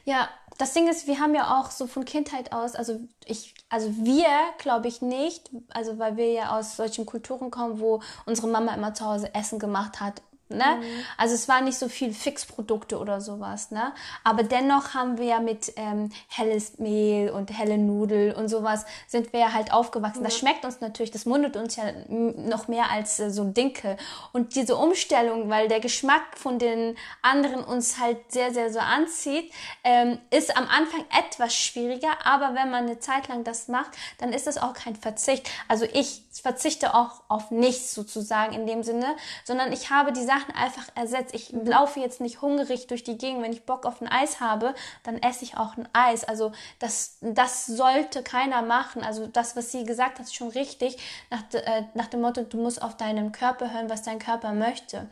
[0.04, 3.90] Ja, das Ding ist, wir haben ja auch so von Kindheit aus, also ich, also
[3.96, 8.74] wir glaube ich nicht, also weil wir ja aus solchen Kulturen kommen, wo unsere Mama
[8.74, 10.22] immer zu Hause Essen gemacht hat.
[10.48, 10.80] Ne?
[11.16, 13.92] Also es war nicht so viel Fixprodukte oder sowas, ne?
[14.22, 19.32] Aber dennoch haben wir ja mit ähm, helles Mehl und helle Nudel und sowas sind
[19.32, 20.22] wir ja halt aufgewachsen.
[20.22, 23.96] Das schmeckt uns natürlich, das mundet uns ja noch mehr als äh, so Dinkel.
[24.32, 29.52] Und diese Umstellung, weil der Geschmack von den anderen uns halt sehr, sehr so anzieht,
[29.82, 34.32] ähm, ist am Anfang etwas schwieriger, aber wenn man eine Zeit lang das macht, dann
[34.32, 35.50] ist das auch kein Verzicht.
[35.66, 40.35] Also ich verzichte auch auf nichts sozusagen in dem Sinne, sondern ich habe die Sachen
[40.54, 41.34] einfach ersetzt.
[41.34, 43.42] Ich laufe jetzt nicht hungrig durch die Gegend.
[43.42, 46.24] Wenn ich Bock auf ein Eis habe, dann esse ich auch ein Eis.
[46.24, 49.02] Also das, das sollte keiner machen.
[49.02, 50.98] Also das, was sie gesagt hat, ist schon richtig.
[51.30, 55.08] Nach, äh, nach dem Motto, du musst auf deinen Körper hören, was dein Körper möchte.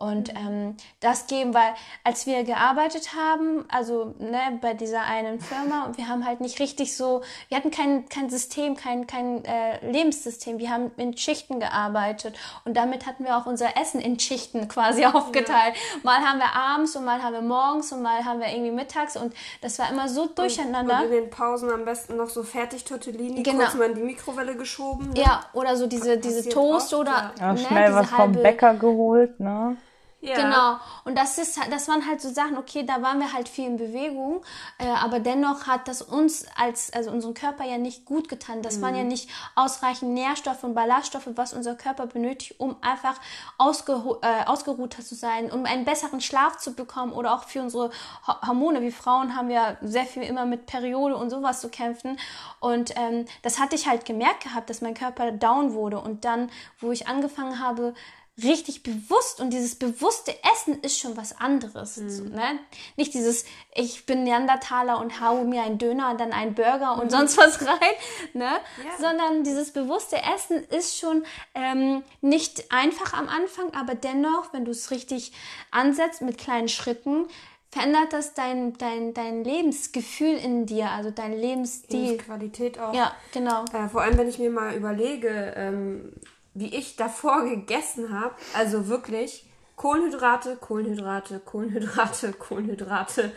[0.00, 5.92] Und ähm, das geben, weil als wir gearbeitet haben, also ne, bei dieser einen Firma,
[5.94, 10.58] wir haben halt nicht richtig so, wir hatten kein, kein System, kein, kein äh, Lebenssystem,
[10.58, 12.34] wir haben in Schichten gearbeitet
[12.64, 15.74] und damit hatten wir auch unser Essen in Schichten quasi aufgeteilt.
[15.76, 16.00] Ja.
[16.02, 19.18] Mal haben wir abends und mal haben wir morgens und mal haben wir irgendwie mittags
[19.18, 21.00] und das war immer so durcheinander.
[21.00, 23.64] Und, und in den Pausen am besten noch so fertig Tortellini, genau.
[23.64, 25.10] kurz mal in die Mikrowelle geschoben.
[25.10, 25.20] Ne?
[25.20, 27.52] Ja, oder so diese, diese Toast oft, oder ja.
[27.52, 29.76] Ne, schnell was vom Bäcker geholt, ne?
[30.22, 30.36] Ja.
[30.36, 30.78] Genau.
[31.04, 33.78] Und das ist, das waren halt so Sachen, okay, da waren wir halt viel in
[33.78, 34.42] Bewegung,
[34.78, 38.60] äh, aber dennoch hat das uns als, also unserem Körper ja nicht gut getan.
[38.60, 38.82] Das mhm.
[38.82, 39.08] waren ja mhm.
[39.08, 43.18] nicht ausreichend Nährstoffe und Ballaststoffe, was unser Körper benötigt, um einfach
[43.56, 47.90] ausgeru äh, ausgeruhter zu sein, um einen besseren Schlaf zu bekommen oder auch für unsere
[48.26, 48.82] Hormone.
[48.82, 52.18] Wie Frauen haben wir sehr viel immer mit Periode und sowas zu kämpfen.
[52.58, 55.98] Und ähm, das hatte ich halt gemerkt gehabt, dass mein Körper down wurde.
[55.98, 57.94] Und dann, wo ich angefangen habe,
[58.42, 61.96] richtig bewusst und dieses bewusste Essen ist schon was anderes.
[61.96, 62.10] Mhm.
[62.10, 62.58] So, ne?
[62.96, 67.06] Nicht dieses, ich bin Neandertaler und haue mir einen Döner und dann einen Burger und
[67.06, 67.10] mhm.
[67.10, 67.78] sonst was rein,
[68.32, 68.50] ne?
[68.50, 68.98] Ja.
[68.98, 74.70] sondern dieses bewusste Essen ist schon ähm, nicht einfach am Anfang, aber dennoch, wenn du
[74.70, 75.32] es richtig
[75.70, 77.26] ansetzt mit kleinen Schritten,
[77.70, 82.00] verändert das dein, dein, dein Lebensgefühl in dir, also dein Lebensstil.
[82.00, 82.94] Lebensqualität auch.
[82.94, 83.64] Ja, genau.
[83.72, 86.12] Äh, vor allem, wenn ich mir mal überlege, ähm,
[86.54, 88.34] wie ich davor gegessen habe.
[88.54, 93.32] Also wirklich Kohlenhydrate, Kohlenhydrate, Kohlenhydrate, Kohlenhydrate.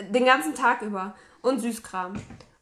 [0.00, 1.14] Den ganzen Tag über.
[1.40, 2.14] Und Süßkram.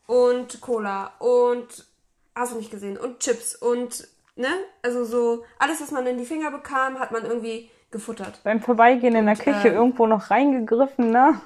[0.07, 1.13] Und Cola.
[1.19, 1.87] Und
[2.35, 2.97] hast du nicht gesehen.
[2.97, 3.55] Und Chips.
[3.55, 4.49] Und, ne?
[4.83, 8.41] Also so, alles, was man in die Finger bekam, hat man irgendwie gefuttert.
[8.45, 11.41] Beim Vorbeigehen in der Küche äh, irgendwo noch reingegriffen, ne?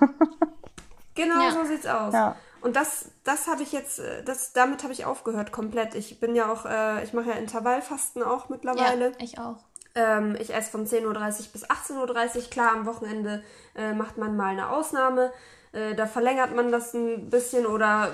[1.15, 1.51] genau, ja.
[1.51, 2.13] so sieht's aus.
[2.13, 2.37] Ja.
[2.65, 5.95] Und das, das habe ich jetzt, äh, das, damit habe ich aufgehört komplett.
[5.95, 9.11] Ich bin ja auch, äh, ich mache ja Intervallfasten auch mittlerweile.
[9.11, 9.59] Ja, ich auch.
[9.95, 11.13] Ähm, ich esse von 10.30 Uhr
[11.53, 12.43] bis 18.30 Uhr.
[12.51, 15.31] Klar, am Wochenende äh, macht man mal eine Ausnahme.
[15.73, 18.09] Äh, da verlängert man das ein bisschen oder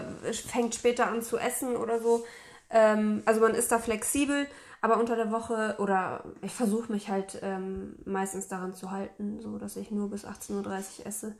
[0.48, 2.26] fängt später an zu essen oder so.
[2.70, 4.48] Ähm, also man ist da flexibel,
[4.80, 9.58] aber unter der Woche oder ich versuche mich halt ähm, meistens daran zu halten, so
[9.58, 11.36] dass ich nur bis 18.30 Uhr esse.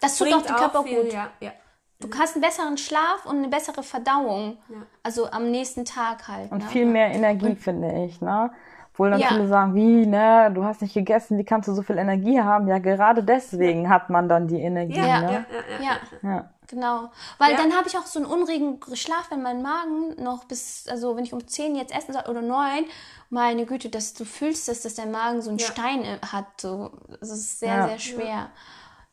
[0.00, 1.12] Das tut Bringt auch dem Körper viel, gut.
[1.12, 1.52] Ja, ja.
[2.00, 4.56] Du hast einen besseren Schlaf und eine bessere Verdauung.
[4.68, 4.76] Ja.
[5.02, 6.50] Also am nächsten Tag halt.
[6.50, 6.68] Und ne?
[6.70, 8.50] viel mehr Energie, und, finde ich, ne?
[8.92, 9.28] Obwohl dann ja.
[9.28, 12.68] viele sagen, wie, ne, du hast nicht gegessen, wie kannst du so viel Energie haben?
[12.68, 13.90] Ja, gerade deswegen ja.
[13.90, 15.46] hat man dann die Energie, ja, ne?
[15.80, 17.10] Ja, ja, genau.
[17.38, 21.16] Weil dann habe ich auch so einen unruhigen Schlaf, wenn mein Magen noch bis, also
[21.16, 22.84] wenn ich um 10 jetzt essen soll oder 9,
[23.30, 26.60] meine Güte, dass du fühlst, dass, dass der Magen so einen Stein hat.
[26.60, 26.90] So.
[27.20, 28.50] Das ist sehr, sehr schwer.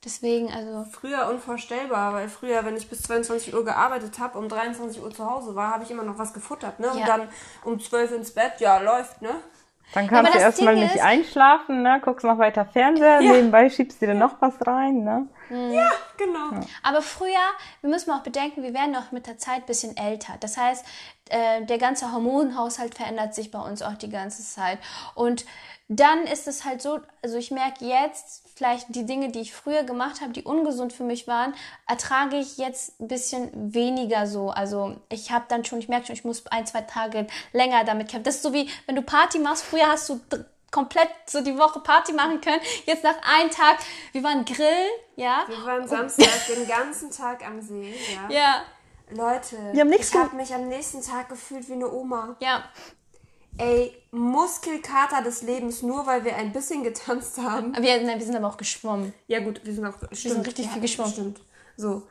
[0.05, 0.85] Deswegen, also.
[0.91, 5.29] Früher unvorstellbar, weil früher, wenn ich bis 22 Uhr gearbeitet habe, um 23 Uhr zu
[5.29, 6.87] Hause war, habe ich immer noch was gefuttert, ne?
[6.87, 6.93] Ja.
[6.93, 7.29] Und dann
[7.63, 9.31] um 12 ins Bett, ja, läuft, ne?
[9.93, 12.01] Dann kannst ja, du erstmal nicht einschlafen, ne?
[12.03, 13.31] Guckst noch weiter Fernseher, ja.
[13.31, 15.27] nebenbei schiebst du dir noch was rein, ne?
[15.49, 15.71] Mhm.
[15.71, 16.51] Ja, genau.
[16.51, 16.67] Ja.
[16.83, 17.31] Aber früher,
[17.81, 20.33] wir müssen auch bedenken, wir werden auch mit der Zeit ein bisschen älter.
[20.41, 20.85] Das heißt,
[21.29, 24.79] äh, der ganze Hormonhaushalt verändert sich bei uns auch die ganze Zeit.
[25.15, 25.45] Und
[25.89, 29.83] dann ist es halt so, also ich merke jetzt, vielleicht die Dinge, die ich früher
[29.83, 31.53] gemacht habe, die ungesund für mich waren,
[31.87, 34.49] ertrage ich jetzt ein bisschen weniger so.
[34.49, 38.09] Also ich habe dann schon, ich merke schon, ich muss ein, zwei Tage länger damit
[38.09, 38.25] kämpfen.
[38.25, 40.19] Das ist so wie, wenn du Party machst, früher hast du
[40.71, 42.61] komplett so die Woche Party machen können.
[42.85, 43.77] Jetzt nach einem Tag,
[44.11, 45.45] wir waren grillen, ja.
[45.47, 48.29] Wir waren Samstag den ganzen Tag am See, ja.
[48.29, 48.61] Ja.
[49.09, 52.35] Leute, ich habe mich am nächsten Tag gefühlt wie eine Oma.
[52.41, 52.65] Ja.
[53.57, 57.75] Ey, Muskelkater des Lebens, nur weil wir ein bisschen getanzt haben.
[57.79, 59.13] Wir, nein, wir sind aber auch geschwommen.
[59.27, 61.13] Ja gut, wir sind auch stimmt, wir sind richtig ja, viel geschwommen.
[61.13, 61.41] Stimmt.
[61.75, 62.03] So.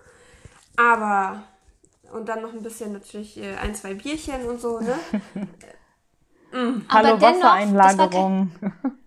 [0.77, 1.45] Aber
[2.13, 4.99] und dann noch ein bisschen natürlich äh, ein, zwei Bierchen und so, ne?
[6.53, 6.83] mm.
[6.89, 8.51] Hallo Wassereinlagerung.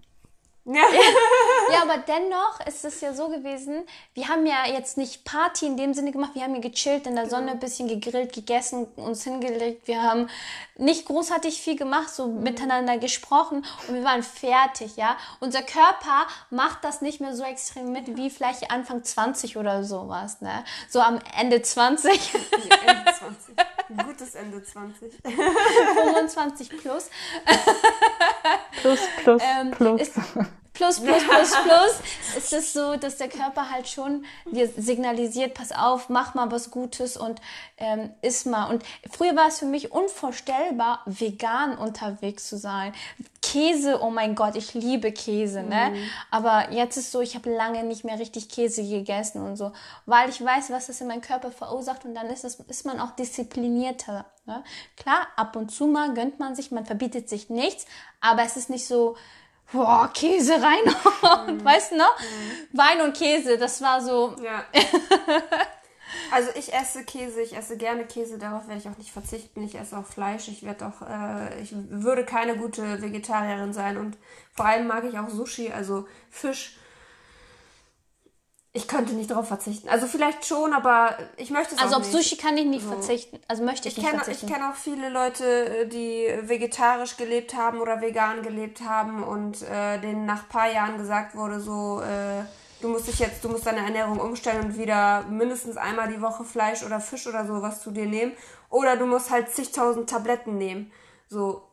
[0.72, 0.84] Ja.
[1.72, 5.78] ja, aber dennoch ist es ja so gewesen, wir haben ja jetzt nicht Party in
[5.78, 7.38] dem Sinne gemacht, wir haben ja gechillt in der genau.
[7.38, 10.30] Sonne, ein bisschen gegrillt, gegessen, uns hingelegt, wir haben
[10.78, 12.44] nicht großartig viel gemacht, so mhm.
[12.44, 15.18] miteinander gesprochen und wir waren fertig, ja.
[15.40, 20.42] Unser Körper macht das nicht mehr so extrem mit wie vielleicht Anfang 20 oder sowas,
[20.42, 20.64] ne?
[20.90, 22.34] So am Ende 20.
[22.34, 23.56] Ende 20.
[23.90, 25.14] Ein gutes Ende 20.
[25.24, 27.10] 25 plus.
[28.82, 30.02] plus, plus, ähm, plus.
[30.02, 30.16] Ist,
[30.80, 32.00] plus, plus, plus, plus,
[32.38, 36.72] ist es so, dass der Körper halt schon dir signalisiert, pass auf, mach mal was
[36.72, 37.42] Gutes und
[37.78, 38.70] ähm, iss mal.
[38.70, 42.94] Und früher war es für mich unvorstellbar, vegan unterwegs zu sein.
[43.42, 45.92] Käse, oh mein Gott, ich liebe Käse, ne?
[45.92, 46.10] Mhm.
[46.32, 49.74] Aber jetzt ist so, ich habe lange nicht mehr richtig Käse gegessen und so,
[50.06, 53.02] weil ich weiß, was das in meinem Körper verursacht und dann ist, es, ist man
[53.02, 54.26] auch disziplinierter.
[54.46, 54.64] Ne?
[54.96, 57.86] Klar, ab und zu mal gönnt man sich, man verbietet sich nichts,
[58.22, 59.18] aber es ist nicht so,
[59.72, 61.54] boah, Käse rein.
[61.54, 61.64] Mhm.
[61.64, 62.20] Weißt du noch?
[62.20, 62.78] Mhm.
[62.78, 64.36] Wein und Käse, das war so.
[64.44, 64.66] Ja.
[66.32, 69.64] also ich esse Käse, ich esse gerne Käse, darauf werde ich auch nicht verzichten.
[69.64, 74.18] Ich esse auch Fleisch, ich werde auch, äh, ich würde keine gute Vegetarierin sein und
[74.54, 76.78] vor allem mag ich auch Sushi, also Fisch
[78.80, 79.90] ich könnte nicht darauf verzichten.
[79.90, 82.08] Also vielleicht schon, aber ich möchte es also auch nicht.
[82.08, 82.92] Also auf Sushi kann ich nicht so.
[82.92, 83.40] verzichten.
[83.48, 84.48] Also möchte ich, ich nicht kenn, verzichten.
[84.48, 90.00] Ich kenne auch viele Leute, die vegetarisch gelebt haben oder vegan gelebt haben und äh,
[90.00, 92.44] denen nach ein paar Jahren gesagt wurde, so, äh,
[92.82, 96.46] du musst dich jetzt, du musst deine Ernährung umstellen und wieder mindestens einmal die Woche
[96.46, 98.32] Fleisch oder Fisch oder sowas zu dir nehmen.
[98.70, 100.92] Oder du musst halt zigtausend Tabletten nehmen.
[101.28, 101.64] So,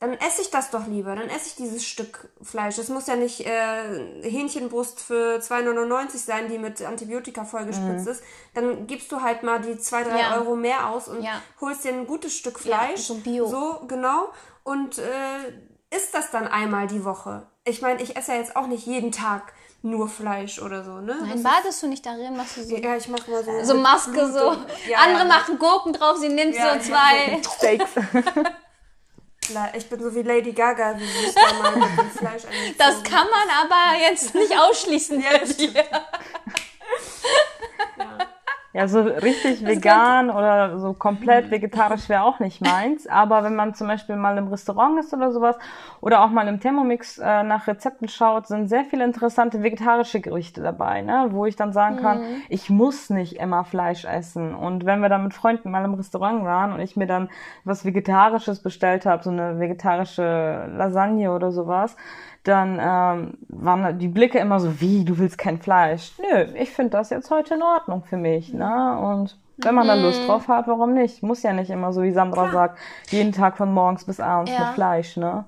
[0.00, 1.16] dann esse ich das doch lieber.
[1.16, 2.76] Dann esse ich dieses Stück Fleisch.
[2.76, 8.12] Das muss ja nicht äh, Hähnchenbrust für 2,99 sein, die mit Antibiotika vollgespritzt mhm.
[8.12, 8.22] ist.
[8.54, 10.36] Dann gibst du halt mal die 2, 3 ja.
[10.36, 11.42] Euro mehr aus und ja.
[11.60, 13.08] holst dir ein gutes Stück Fleisch.
[13.08, 13.48] Ja, so Bio.
[13.48, 14.28] So, genau.
[14.62, 17.48] Und äh, isst das dann einmal die Woche.
[17.64, 21.16] Ich meine, ich esse ja jetzt auch nicht jeden Tag nur Fleisch oder so, ne?
[21.22, 22.36] Nein, badest du nicht darin?
[22.36, 22.76] Machst du so?
[22.76, 23.64] Ja, ich mach mal so.
[23.64, 24.56] So Maske, so.
[24.88, 27.40] Ja, Andere machen Gurken drauf, sie nimmt so zwei.
[27.42, 27.90] Steaks.
[29.74, 32.42] Ich bin so wie Lady Gaga, wie sie sich da mal mit dem Fleisch
[32.78, 35.20] Das kann man aber jetzt nicht ausschließen.
[35.20, 35.30] ja,
[38.78, 41.50] Ja, so richtig vegan oder so komplett mhm.
[41.50, 43.08] vegetarisch wäre auch nicht meins.
[43.08, 45.58] Aber wenn man zum Beispiel mal im Restaurant ist oder sowas
[46.00, 50.62] oder auch mal im Thermomix äh, nach Rezepten schaut, sind sehr viele interessante vegetarische Gerichte
[50.62, 51.26] dabei, ne?
[51.30, 52.42] wo ich dann sagen kann, mhm.
[52.48, 54.54] ich muss nicht immer Fleisch essen.
[54.54, 57.30] Und wenn wir dann mit Freunden mal im Restaurant waren und ich mir dann
[57.64, 61.96] was Vegetarisches bestellt habe, so eine vegetarische Lasagne oder sowas,
[62.48, 66.12] dann ähm, waren die Blicke immer so, wie, du willst kein Fleisch?
[66.18, 68.52] Nö, ich finde das jetzt heute in Ordnung für mich.
[68.52, 68.98] Ne?
[68.98, 70.26] Und wenn man da Lust mhm.
[70.26, 71.22] drauf hat, warum nicht?
[71.22, 72.52] Muss ja nicht immer so, wie Sandra Klar.
[72.52, 72.78] sagt,
[73.10, 74.60] jeden Tag von morgens bis abends ja.
[74.60, 75.44] mit Fleisch, ne?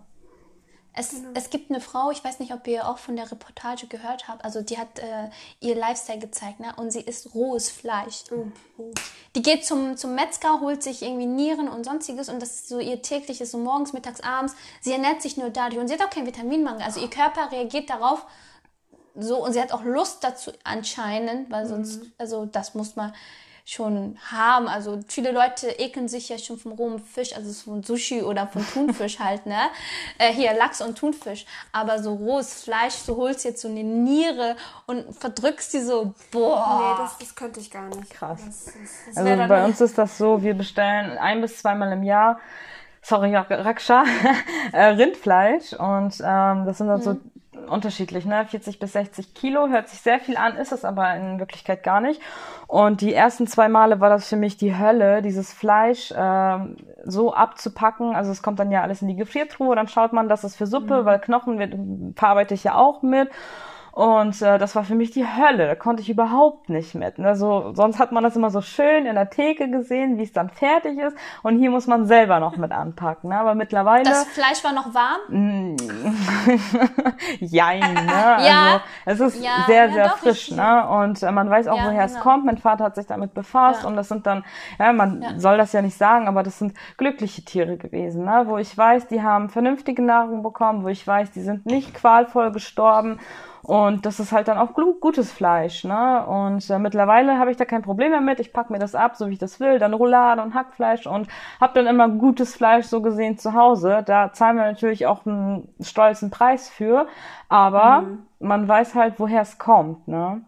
[1.00, 1.30] Es, genau.
[1.32, 4.44] es gibt eine Frau, ich weiß nicht, ob ihr auch von der Reportage gehört habt,
[4.44, 6.74] also die hat äh, ihr Lifestyle gezeigt, ne?
[6.76, 8.24] Und sie isst rohes Fleisch.
[8.30, 8.46] Oh.
[9.34, 12.78] Die geht zum, zum Metzger, holt sich irgendwie Nieren und sonstiges und das ist so
[12.78, 14.54] ihr tägliches, so morgens, mittags, abends.
[14.82, 16.82] Sie ernährt sich nur dadurch und sie hat auch keinen Vitaminmangel.
[16.82, 18.26] Also ihr Körper reagiert darauf
[19.16, 22.12] so und sie hat auch Lust dazu anscheinend, weil sonst, mhm.
[22.18, 23.14] also das muss man
[23.64, 24.68] schon haben.
[24.68, 28.66] Also viele Leute ekeln sich ja schon vom rohen Fisch, also von Sushi oder von
[28.66, 29.58] Thunfisch halt, ne?
[30.18, 31.46] Äh, hier Lachs und Thunfisch.
[31.72, 36.96] Aber so rohes Fleisch, so holst jetzt so eine Niere und verdrückst die so, boah.
[36.96, 38.10] Nee, das, das könnte ich gar nicht.
[38.10, 38.40] Krass.
[38.44, 38.74] Das, das,
[39.14, 42.38] das also bei uns ist das so, wir bestellen ein bis zweimal im Jahr
[43.02, 44.04] sorry, Raksha,
[44.72, 47.04] äh, Rindfleisch und ähm, das sind dann mhm.
[47.04, 47.16] so
[47.70, 48.44] unterschiedlich, ne?
[48.44, 52.00] 40 bis 60 Kilo, hört sich sehr viel an, ist es aber in Wirklichkeit gar
[52.00, 52.20] nicht.
[52.66, 57.32] Und die ersten zwei Male war das für mich die Hölle, dieses Fleisch ähm, so
[57.32, 58.14] abzupacken.
[58.14, 60.66] Also es kommt dann ja alles in die Gefriertruhe, dann schaut man, dass es für
[60.66, 61.04] Suppe, mhm.
[61.06, 61.74] weil Knochen wird,
[62.16, 63.30] verarbeite ich ja auch mit.
[63.92, 65.66] Und äh, das war für mich die Hölle.
[65.66, 67.18] Da konnte ich überhaupt nicht mit.
[67.18, 67.34] Ne?
[67.36, 70.48] So, sonst hat man das immer so schön in der Theke gesehen, wie es dann
[70.48, 71.16] fertig ist.
[71.42, 73.30] Und hier muss man selber noch mit anpacken.
[73.30, 73.38] Ne?
[73.38, 74.04] Aber mittlerweile.
[74.04, 75.20] Das Fleisch war noch warm?
[75.28, 75.76] Mm.
[77.40, 78.36] Jein, ne?
[78.46, 78.80] ja.
[79.04, 80.88] Also es ist ja, sehr, sehr ja, frisch, ne?
[80.88, 82.18] Und äh, man weiß auch, ja, woher genau.
[82.18, 82.44] es kommt.
[82.44, 84.44] Mein Vater hat sich damit befasst und das sind dann,
[84.78, 88.44] ja, man soll das ja nicht sagen, aber das sind glückliche Tiere gewesen, ne?
[88.46, 92.52] Wo ich weiß, die haben vernünftige Nahrung bekommen, wo ich weiß, die sind nicht qualvoll
[92.52, 93.18] gestorben
[93.70, 96.26] und das ist halt dann auch gutes Fleisch, ne?
[96.26, 98.40] Und äh, mittlerweile habe ich da kein Problem mehr mit.
[98.40, 101.28] Ich pack mir das ab, so wie ich das will, dann Roulade und Hackfleisch und
[101.60, 104.02] habe dann immer gutes Fleisch so gesehen zu Hause.
[104.04, 107.06] Da zahlen wir natürlich auch einen stolzen Preis für,
[107.48, 108.26] aber mhm.
[108.40, 110.42] man weiß halt, woher es kommt, ne?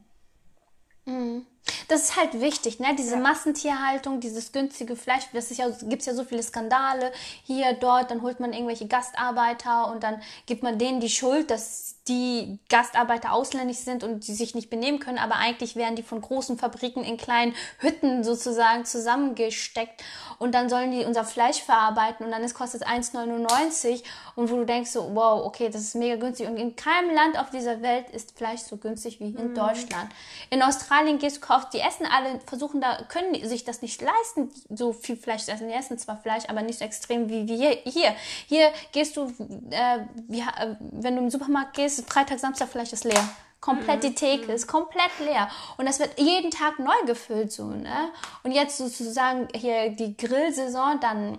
[1.07, 1.47] Mhm.
[1.89, 2.95] Das ist halt wichtig, ne?
[2.99, 3.21] Diese ja.
[3.21, 7.13] Massentierhaltung, dieses günstige Fleisch, das ist ja, gibt's ja so viele Skandale
[7.45, 11.97] hier, dort, dann holt man irgendwelche Gastarbeiter und dann gibt man denen die Schuld, dass
[12.09, 16.21] die Gastarbeiter ausländisch sind und die sich nicht benehmen können, aber eigentlich werden die von
[16.21, 20.03] großen Fabriken in kleinen Hütten sozusagen zusammengesteckt
[20.41, 24.03] und dann sollen die unser Fleisch verarbeiten und dann ist, kostet es 1,99
[24.35, 27.39] und wo du denkst so, wow, okay, das ist mega günstig und in keinem Land
[27.39, 29.55] auf dieser Welt ist Fleisch so günstig wie in mhm.
[29.55, 30.11] Deutschland.
[30.51, 34.51] In Australien gehst du, kaufst, die essen alle, versuchen da, können sich das nicht leisten,
[34.71, 35.69] so viel Fleisch zu essen.
[35.69, 38.15] Die essen zwar Fleisch, aber nicht so extrem wie wir hier.
[38.47, 39.27] Hier gehst du,
[39.71, 43.29] äh, wie, äh, wenn du im Supermarkt gehst, Freitag, Samstag vielleicht ist leer.
[43.61, 44.17] Komplett die mhm.
[44.17, 45.49] Theke ist komplett leer.
[45.77, 48.11] Und das wird jeden Tag neu gefüllt, so, ne?
[48.43, 51.39] Und jetzt sozusagen hier die Grillsaison, dann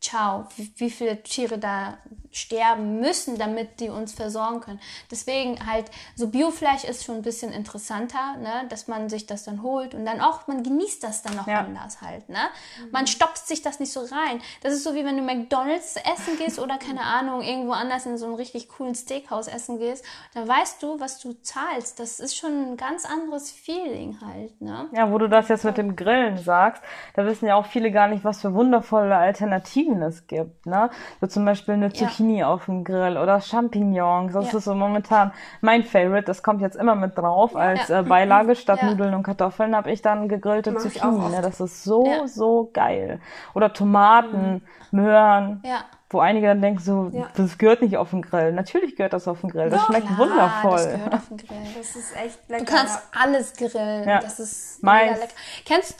[0.00, 1.98] ciao, wie, wie viele Tiere da
[2.30, 4.80] sterben müssen, damit die uns versorgen können.
[5.10, 8.66] Deswegen halt, so Biofleisch ist schon ein bisschen interessanter, ne?
[8.68, 11.60] dass man sich das dann holt und dann auch, man genießt das dann auch Ja.
[11.60, 12.28] anders halt.
[12.28, 12.38] Ne?
[12.92, 14.42] Man stopft sich das nicht so rein.
[14.62, 18.18] Das ist so wie wenn du McDonalds essen gehst oder keine Ahnung, irgendwo anders in
[18.18, 20.04] so einem richtig coolen Steakhouse essen gehst,
[20.34, 21.98] dann weißt du, was du zahlst.
[22.00, 24.60] Das ist schon ein ganz anderes Feeling halt.
[24.60, 24.88] Ne?
[24.92, 26.82] Ja, wo du das jetzt mit dem Grillen sagst,
[27.14, 30.90] da wissen ja auch viele gar nicht, was für wundervolle Alternativen es gibt, ne?
[31.20, 34.32] So zum Beispiel eine Zucchini auf dem Grill oder Champignons.
[34.32, 34.58] Das Ja.
[34.58, 36.24] ist so momentan mein Favorite.
[36.24, 37.54] Das kommt jetzt immer mit drauf.
[37.56, 38.90] Als äh, Beilage statt Ja.
[38.90, 41.28] Nudeln und Kartoffeln habe ich dann gegrillte Mach Zucchini.
[41.30, 41.40] Ne?
[41.42, 42.26] Das ist so, Ja.
[42.26, 43.20] so geil.
[43.54, 45.62] Oder Tomaten, Möhren.
[45.64, 45.80] Ja.
[46.08, 47.26] Wo einige dann denken so, Ja.
[47.36, 48.52] das gehört nicht auf den Grill.
[48.52, 49.70] Natürlich gehört das auf den Grill.
[49.70, 50.72] Das Doch, schmeckt klar, wundervoll.
[50.76, 51.56] Das gehört auf den Grill.
[51.76, 52.64] Das ist echt lecker.
[52.64, 54.08] Du kannst alles grillen.
[54.08, 54.20] Ja.
[54.20, 55.02] Das ist Mais.
[55.10, 55.32] mega lecker.
[55.64, 55.96] Kennst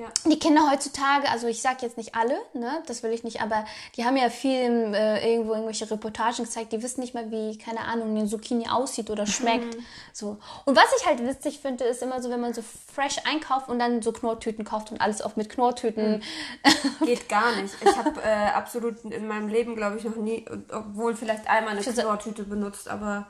[0.00, 0.08] Ja.
[0.24, 3.66] die Kinder heutzutage, also ich sag jetzt nicht alle, ne, das will ich nicht, aber
[3.98, 7.80] die haben ja viel äh, irgendwo irgendwelche Reportagen gezeigt, die wissen nicht mal, wie, keine
[7.80, 9.76] Ahnung, eine Zucchini aussieht oder schmeckt.
[10.14, 10.38] So.
[10.64, 13.78] Und was ich halt witzig finde, ist immer so, wenn man so fresh einkauft und
[13.78, 16.22] dann so Knorrtüten kauft und alles auch mit Knorrtüten.
[17.04, 17.74] Geht gar nicht.
[17.82, 21.82] Ich habe äh, absolut in meinem Leben, glaube ich, noch nie, obwohl vielleicht einmal eine
[21.82, 23.26] Knorrtüte benutzt, aber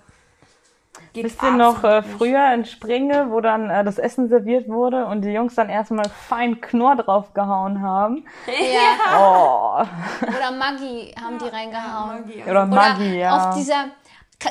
[1.12, 5.06] geht Wisst ihr noch äh, früher in Springe, wo dann äh, das Essen serviert wurde
[5.06, 8.24] und die Jungs dann erstmal fein Knorr draufgehauen haben?
[8.46, 9.18] Ja.
[9.18, 9.82] Oh,
[10.26, 12.20] Oder Maggi haben die reingehauen.
[12.22, 12.42] Magie.
[12.48, 13.48] oder Maggi, Oder ja.
[13.50, 13.86] auf dieser,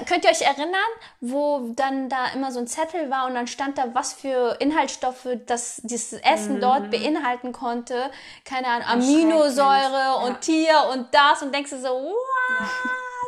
[0.08, 3.78] könnt ihr euch erinnern, wo dann da immer so ein Zettel war und dann stand
[3.78, 6.62] da, was für Inhaltsstoffe das dieses Essen Mhm.
[6.62, 8.12] dort beinhalten konnte?
[8.46, 11.88] Keine Ahnung, Aminosäure und Tier und das und denkst du so,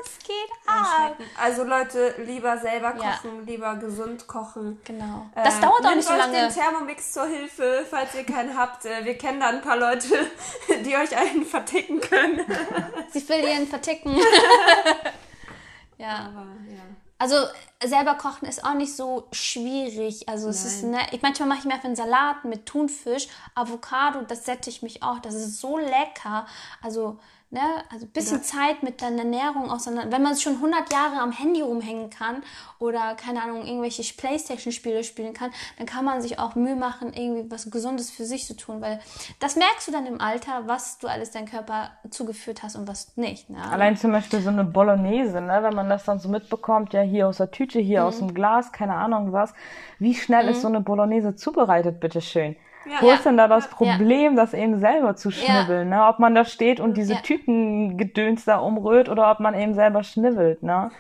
[0.03, 1.15] was geht ab?
[1.39, 3.11] Also Leute, lieber selber Ja.
[3.13, 4.81] kochen, lieber gesund kochen.
[4.85, 5.27] Genau.
[5.35, 6.33] Das dauert auch nehmt nicht so euch lange.
[6.33, 8.85] den Thermomix zur Hilfe, falls ihr keinen habt.
[8.85, 10.07] Äh, Wir kennen da ein paar Leute,
[10.85, 12.39] die euch einen verticken können.
[13.11, 14.15] Sie will ihren verticken.
[15.97, 16.31] ja.
[16.33, 16.81] Aber ja.
[17.17, 17.35] Also
[17.83, 20.27] selber kochen ist auch nicht so schwierig.
[20.27, 24.21] Also es ist ne, ich manchmal mache ich mir einfach einen Salat mit Thunfisch, Avocado,
[24.23, 25.19] das sättigt mich auch.
[25.19, 26.47] Das ist so lecker.
[26.81, 27.19] Also
[27.51, 27.61] ne,
[27.91, 30.11] also ein bisschen Zeit mit deiner Ernährung auseinander.
[30.11, 32.43] Wenn man schon 100 Jahre am Handy rumhängen kann
[32.79, 37.51] oder keine Ahnung irgendwelche Playstation-Spiele spielen kann, dann kann man sich auch Mühe machen, irgendwie
[37.51, 38.99] was Gesundes für sich zu tun, weil
[39.39, 43.15] das merkst du dann im Alter, was du alles deinem Körper zugeführt hast und was
[43.17, 43.49] nicht.
[43.49, 43.61] Ne?
[43.69, 45.59] Allein zum Beispiel so eine Bolognese, ne?
[45.61, 48.27] wenn man das dann so mitbekommt, ja hier aus der Tüte, hier aus Mhm.
[48.27, 49.53] dem Glas, keine Ahnung was.
[49.99, 52.55] Wie schnell ist so eine Bolognese zubereitet, bitteschön?
[52.55, 53.13] Wo Ja.
[53.13, 55.89] ist denn da das Problem, das eben selber zu schnibbeln?
[55.89, 56.05] Ne?
[56.05, 57.19] Ob man da steht und diese Ja.
[57.19, 60.63] Tütengedöns da umrührt oder ob man eben selber schnibbelt.
[60.63, 60.91] Ne?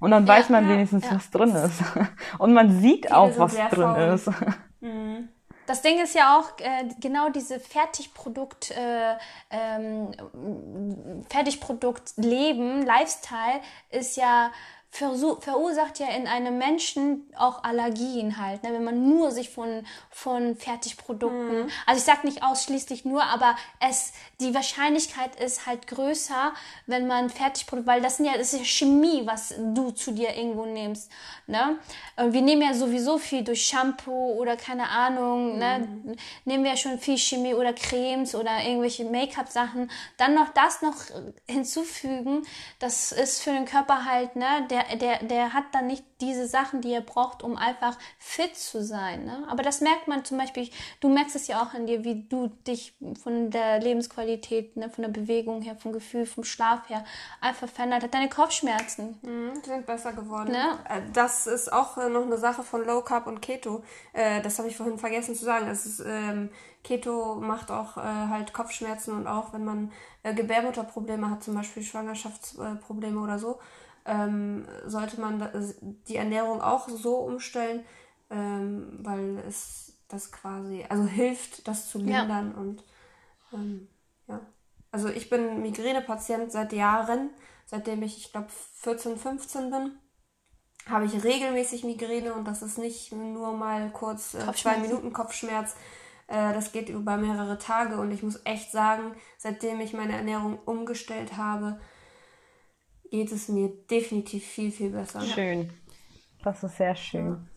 [0.00, 1.82] Und dann weiß man wenigstens, was drin ist.
[2.38, 4.14] Und man sieht auch, sind was drin faul.
[4.14, 4.30] ist.
[5.66, 9.14] Das Ding ist ja auch, äh, genau diese Fertigprodukt, äh,
[9.50, 10.10] ähm,
[11.28, 13.60] Fertigprodukt Leben, Lifestyle
[13.90, 14.50] ist ja
[14.96, 18.72] verursacht ja in einem Menschen auch Allergien halt, ne?
[18.72, 24.12] wenn man nur sich von, von Fertigprodukten, also ich sag nicht ausschließlich nur, aber es,
[24.40, 26.52] die Wahrscheinlichkeit ist halt größer,
[26.86, 30.34] wenn man Fertigprodukte, weil das sind ja, das ist ja Chemie, was du zu dir
[30.34, 31.10] irgendwo nimmst,
[31.46, 31.78] ne?
[32.16, 35.86] Wir nehmen ja sowieso viel durch Shampoo oder keine Ahnung, ne?
[36.44, 39.90] Nehmen wir ja schon viel Chemie oder Cremes oder irgendwelche Make-up-Sachen.
[40.16, 40.96] Dann noch das noch
[41.46, 42.46] hinzufügen,
[42.78, 44.66] das ist für den Körper halt, ne?
[44.70, 48.82] Der, der, der hat dann nicht diese Sachen, die er braucht, um einfach fit zu
[48.82, 49.44] sein, ne?
[49.48, 50.68] Aber das merkt man zum Beispiel,
[51.00, 54.88] du merkst es ja auch an dir, wie du dich von der Lebensqualität, ne?
[54.88, 57.04] von der Bewegung her, vom Gefühl, vom Schlaf her
[57.40, 58.14] einfach verändert hat.
[58.14, 59.18] Deine Kopfschmerzen.
[59.22, 60.52] Mhm, sind besser geworden.
[60.52, 60.78] Ne?
[60.88, 63.82] Äh, Das ist auch äh, noch eine Sache von Low Carb und Keto.
[64.12, 65.68] Äh, Das habe ich vorhin vergessen zu sagen.
[65.68, 66.50] Es ist, ähm,
[66.82, 71.82] Keto macht auch äh, halt Kopfschmerzen und auch wenn man äh, Gebärmutterprobleme hat, zum Beispiel
[71.82, 73.58] Schwangerschaftsprobleme oder so,
[74.06, 75.50] ähm, sollte man
[76.08, 77.84] die Ernährung auch so umstellen,
[78.30, 82.20] ähm, weil es das quasi, also hilft, das zu Ja.
[82.20, 82.84] lindern und
[83.52, 83.88] ähm,
[84.28, 84.40] ja.
[84.90, 87.30] Also ich bin Migränepatient seit Jahren,
[87.66, 88.48] seitdem ich, ich glaube,
[88.80, 89.98] 14, 15 bin
[90.88, 94.78] habe ich regelmäßig Migräne und das ist nicht nur mal kurz äh, zwei.
[94.78, 95.74] Minuten Kopfschmerz.
[96.28, 100.58] Äh, das geht über mehrere Tage und ich muss echt sagen, seitdem ich meine Ernährung
[100.64, 101.80] umgestellt habe,
[103.10, 105.20] geht es mir definitiv viel, viel besser.
[105.22, 105.70] Schön.
[106.42, 107.48] Das ist sehr schön.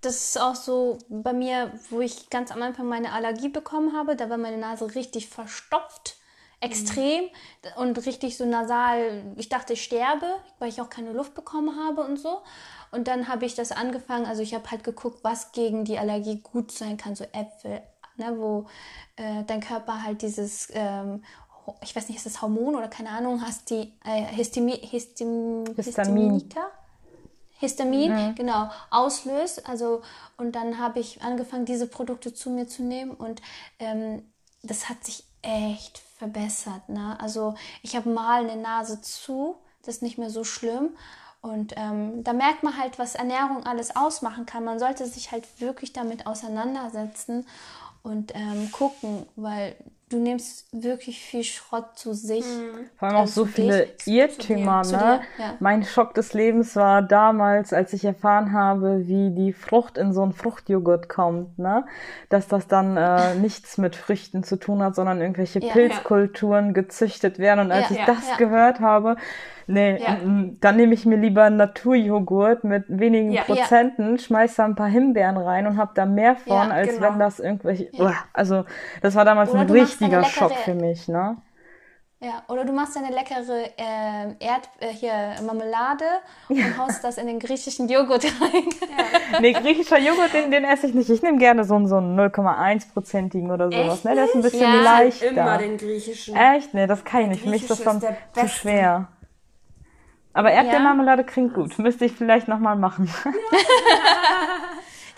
[0.00, 4.14] Das ist auch so bei mir, wo ich ganz am Anfang meine Allergie bekommen habe.
[4.14, 6.16] Da war meine Nase richtig verstopft,
[6.60, 7.24] extrem
[7.76, 9.34] und richtig so nasal.
[9.36, 10.26] Ich dachte, ich sterbe,
[10.60, 12.42] weil ich auch keine Luft bekommen habe und so.
[12.92, 14.24] Und dann habe ich das angefangen.
[14.24, 17.16] Also ich habe halt geguckt, was gegen die Allergie gut sein kann.
[17.16, 17.82] So Äpfel,
[18.16, 18.66] ne, wo
[19.16, 21.24] äh, dein Körper halt dieses ähm,
[21.82, 26.34] ich weiß nicht, ist das Hormon oder keine Ahnung, hast die äh, Histimi, Histim, Histamin.
[26.34, 26.70] Histaminika?
[27.58, 29.68] Histamin, genau, auslöst.
[29.68, 30.02] Also,
[30.36, 33.42] und dann habe ich angefangen, diese Produkte zu mir zu nehmen und
[33.80, 34.22] ähm,
[34.62, 36.88] das hat sich echt verbessert.
[36.88, 37.18] Ne?
[37.20, 40.90] Also, ich habe mal eine Nase zu, das ist nicht mehr so schlimm.
[41.40, 44.64] Und ähm, da merkt man halt, was Ernährung alles ausmachen kann.
[44.64, 47.46] Man sollte sich halt wirklich damit auseinandersetzen
[48.02, 49.76] und ähm, gucken, weil
[50.08, 52.44] du nimmst wirklich viel Schrott zu sich.
[52.96, 55.20] Vor allem auch Also so viele dich, Irrtümer, dir, ne?
[55.36, 55.56] ja.
[55.60, 60.22] Mein Schock des Lebens war damals, als ich erfahren habe, wie die Frucht in so
[60.22, 61.84] einen Fruchtjoghurt kommt, ne?
[62.28, 65.72] Dass das dann äh, nichts mit Früchten zu tun hat, sondern irgendwelche Ja.
[65.72, 67.60] Pilzkulturen gezüchtet werden.
[67.66, 68.36] Und als Ja, ich ja, das ja.
[68.36, 69.16] gehört habe,
[69.68, 70.16] nee, Ja.
[70.16, 73.42] mm, mm, dann nehme ich mir lieber einen Naturjoghurt mit wenigen Ja.
[73.42, 77.12] Prozenten, schmeiß da ein paar Himbeeren rein und hab da mehr von, Ja, als genau.
[77.12, 77.88] wenn das irgendwelche,
[78.32, 78.64] also
[79.02, 81.36] das war damals Oder ein richtiger leckere- Schock für mich, ne?
[82.20, 83.46] Ja, oder du machst eine leckere
[83.76, 85.12] ähm, Erd äh, hier
[85.46, 86.04] Marmelade
[86.48, 88.64] und haust das in den griechischen Joghurt rein.
[89.40, 91.08] Nee, griechischer Joghurt, den, den esse ich nicht.
[91.10, 93.96] Ich nehme gerne so einen, so einen 0,1-prozentigen oder sowas.
[93.96, 94.14] Echt Ne?
[94.16, 94.80] Der ist ein bisschen Ja.
[94.82, 95.26] leichter.
[95.28, 96.34] Immer den griechischen.
[96.34, 96.74] Echt?
[96.74, 97.42] Nee, das kann ich nicht.
[97.44, 98.48] Für mich ist das dann zu beste.
[98.48, 99.08] schwer.
[100.32, 101.78] Aber Erdbeermarmelade klingt gut.
[101.78, 103.10] Müsste ich vielleicht nochmal machen.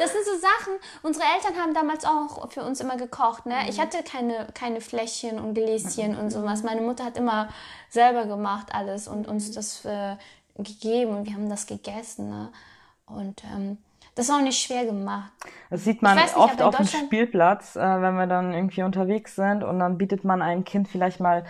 [0.00, 3.44] Das sind so Sachen, unsere Eltern haben damals auch für uns immer gekocht.
[3.44, 3.54] Ne?
[3.68, 6.62] Ich hatte keine, keine Fläschchen und Gläschen und sowas.
[6.62, 7.50] Meine Mutter hat immer
[7.90, 10.16] selber gemacht alles und uns das äh,
[10.56, 12.30] gegeben und wir haben das gegessen.
[12.30, 12.50] Ne?
[13.04, 13.76] Und ähm,
[14.14, 15.32] das ist auch nicht schwer gemacht.
[15.68, 19.62] Das sieht man nicht, oft auf dem Spielplatz, äh, wenn wir dann irgendwie unterwegs sind
[19.62, 21.44] und dann bietet man einem Kind vielleicht mal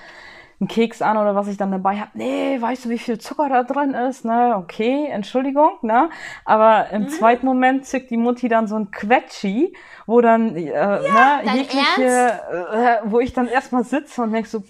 [0.61, 2.11] einen Keks an oder was ich dann dabei habe.
[2.15, 4.25] Nee, weißt du, wie viel Zucker da drin ist?
[4.27, 6.11] Ne, okay, Entschuldigung, ne?
[6.45, 6.97] Aber Mhm.
[6.97, 9.75] im zweiten Moment zückt die Mutti dann so ein Quetschi,
[10.07, 12.41] wo dann äh, ne, dein jegliche,
[12.73, 14.63] äh, wo ich dann erstmal sitze und denk so,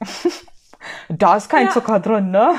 [1.08, 2.52] da ist kein Zucker drin, ne?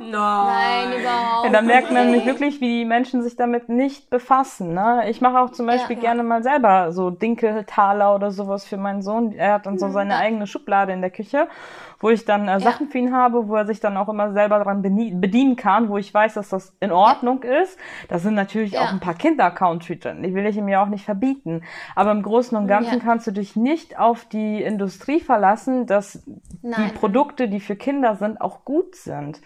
[0.00, 0.10] Nein.
[0.10, 2.26] Nein, überhaupt Ja, da merkt man nämlich nicht.
[2.26, 4.72] wirklich, wie die Menschen sich damit nicht befassen.
[4.74, 5.04] Ne?
[5.10, 6.02] Ich mache auch zum Beispiel ja.
[6.02, 9.32] gerne mal selber so Dinkeltaler oder sowas für meinen Sohn.
[9.32, 11.48] Er hat dann so seine eigene Schublade in der Küche,
[12.00, 14.62] wo ich dann äh, Sachen für ihn habe, wo er sich dann auch immer selber
[14.62, 17.78] dran bedienen kann, wo ich weiß, dass das in Ordnung ist.
[18.08, 18.82] Da sind natürlich Ja.
[18.82, 20.22] auch ein paar Kinder-Country drin.
[20.22, 21.62] Die will ich ihm ja auch nicht verbieten.
[21.94, 23.04] Aber im Großen und Ganzen Ja.
[23.04, 26.94] kannst du dich nicht auf die Industrie verlassen, dass die Nein.
[26.94, 29.40] Produkte, die für Kinder sind, auch gut sind.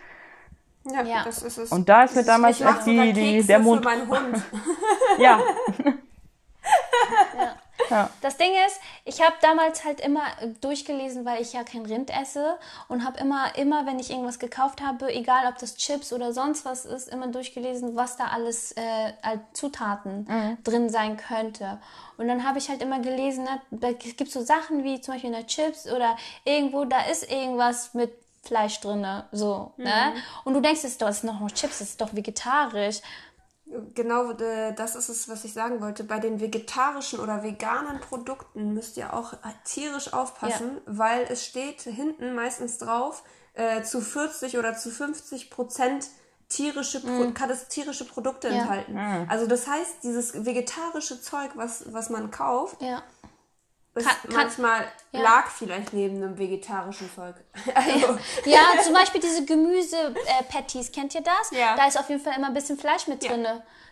[0.91, 1.23] Ja, Ja.
[1.25, 1.71] das ist es.
[1.71, 3.85] Und da ist mir damals sogar die, die, der für Mund.
[3.85, 4.43] meinen Hund.
[7.89, 11.87] Ja, Das Ding ist, ich habe damals halt immer äh, durchgelesen, weil ich ja kein
[11.87, 12.59] Rind esse
[12.89, 16.65] und habe immer, immer, wenn ich irgendwas gekauft habe, egal ob das Chips oder sonst
[16.65, 20.27] was ist, immer durchgelesen, was da alles äh, als Zutaten
[20.65, 21.79] drin sein könnte.
[22.17, 25.31] Und dann habe ich halt immer gelesen, ne, da gibt so Sachen wie zum Beispiel
[25.31, 28.13] in der Chips oder irgendwo, da ist irgendwas mit
[28.43, 30.15] Fleisch drinne, so, ne?
[30.45, 33.01] Und du denkst, das ist doch noch Chips, das ist doch vegetarisch.
[33.95, 36.05] Genau, äh, das ist es, was ich sagen wollte.
[36.05, 42.35] Bei den vegetarischen oder veganen Produkten müsst ihr auch tierisch aufpassen, weil es steht hinten
[42.35, 43.23] meistens drauf,
[43.55, 46.09] äh, zu 40 oder zu 50 Prozent
[46.49, 48.53] tierische, Pro kann es tierische Produkte Mm.
[48.53, 48.59] Ja.
[48.63, 48.99] enthalten.
[49.31, 53.03] Also das heißt, dieses vegetarische Zeug, was, was man kauft, Ja.
[53.95, 55.21] Kann- kann- manchmal ja.
[55.21, 57.35] lag vielleicht neben einem vegetarischen Zeug.
[57.75, 61.51] Also, Ja, zum Beispiel diese Gemüse-Patties, kennt ihr das?
[61.51, 61.75] Ja.
[61.77, 63.33] Da ist auf jeden Fall immer ein bisschen Fleisch mit Ja.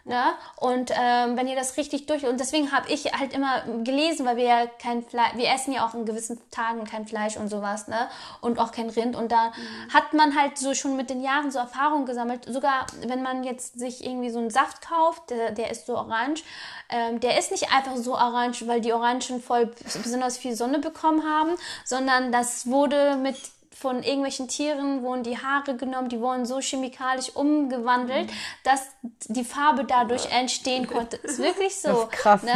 [0.09, 0.33] Ne?
[0.57, 2.25] Und ähm, wenn ihr das richtig durch...
[2.25, 5.37] Und deswegen habe ich halt immer gelesen, weil wir ja kein Fleisch...
[5.37, 8.09] Wir essen ja auch in gewissen Tagen kein Fleisch und sowas, ne?
[8.41, 9.17] Und auch kein Rind.
[9.17, 9.53] Und da
[9.93, 12.47] hat man halt so schon mit den Jahren so Erfahrungen gesammelt.
[12.47, 16.43] Sogar wenn man jetzt sich irgendwie so einen Saft kauft, der, der ist so orange,
[16.89, 19.71] ähm, der ist nicht einfach so orange, weil die Orangen voll
[20.03, 21.51] besonders viel Sonne bekommen haben,
[21.85, 23.37] sondern das wurde mit
[23.81, 28.29] von irgendwelchen Tieren wurden die Haare genommen, die wurden so chemikalisch umgewandelt,
[28.65, 28.89] dass
[29.29, 31.17] die Farbe dadurch entstehen konnte.
[31.19, 31.89] Ist wirklich so.
[31.89, 32.53] Das ist krass, ne?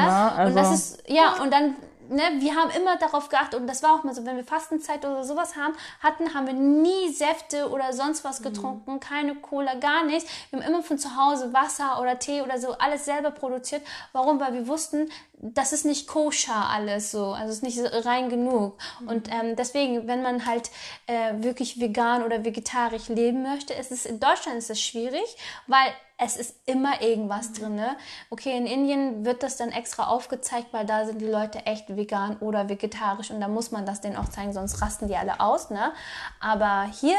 [0.46, 1.76] Und das Also- ist, ja, und dann,
[2.08, 5.04] ne, wir haben immer darauf geachtet, und das war auch mal so, wenn wir Fastenzeit
[5.04, 10.04] oder sowas haben, hatten, haben wir nie Säfte oder sonst was getrunken, keine Cola, gar
[10.04, 10.28] nichts.
[10.50, 13.82] Wir haben immer von zu Hause Wasser oder Tee oder so alles selber produziert.
[14.12, 14.40] Warum?
[14.40, 15.08] Weil wir wussten,
[15.43, 18.78] das ist nicht koscher alles so, also es ist nicht rein genug.
[19.07, 20.70] Und ähm, deswegen, wenn man halt
[21.09, 25.36] äh, wirklich vegan oder vegetarisch leben möchte, ist es in Deutschland ist es schwierig,
[25.66, 27.74] weil es ist immer irgendwas drin.
[27.74, 27.97] Ne?
[28.30, 32.36] Okay, in Indien wird das dann extra aufgezeigt, weil da sind die Leute echt vegan
[32.36, 35.70] oder vegetarisch und da muss man das denen auch zeigen, sonst rasten die alle aus.
[35.70, 35.93] Ne?
[36.38, 37.16] Aber hier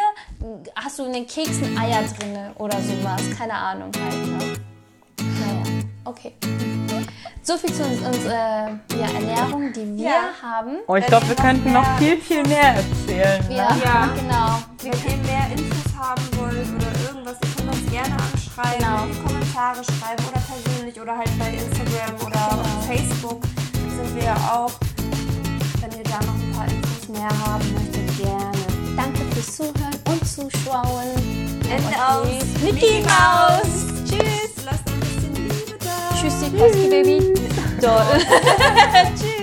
[0.76, 4.28] hast du in den Keksen Eier drin oder sowas, keine Ahnung halt.
[4.28, 4.73] Ne?
[6.06, 6.34] Okay.
[7.44, 10.22] So viel zu uns, unserer ja, Ernährung, die wir Ja.
[10.42, 10.78] haben.
[10.88, 13.46] Oh, ich glaube, wir könnten noch viel, viel mehr erzählen.
[13.50, 13.56] Ne?
[13.58, 14.10] Ja, Ja.
[14.16, 14.60] genau.
[14.82, 19.04] Wenn ihr mehr Infos haben wollt oder irgendwas, ihr könnt uns gerne anschreiben, Genau.
[19.04, 22.82] in die Kommentare schreiben oder persönlich oder halt bei Instagram oder Genau.
[22.88, 23.44] Facebook
[23.74, 24.72] sind wir ja auch.
[25.82, 28.96] Wenn ihr da noch ein paar Infos mehr haben möchtet, gerne.
[28.96, 31.60] Danke fürs Zuhören und Zuschauen.
[31.70, 32.62] Ende aus.
[32.62, 33.88] Mickey Maus.
[34.10, 34.54] Tschüss.
[36.24, 36.54] Lasst ein bisschen Liebe da.
[36.54, 37.34] Tschüssi, Koski Baby.
[37.82, 37.90] So.
[39.20, 39.43] Tschüss.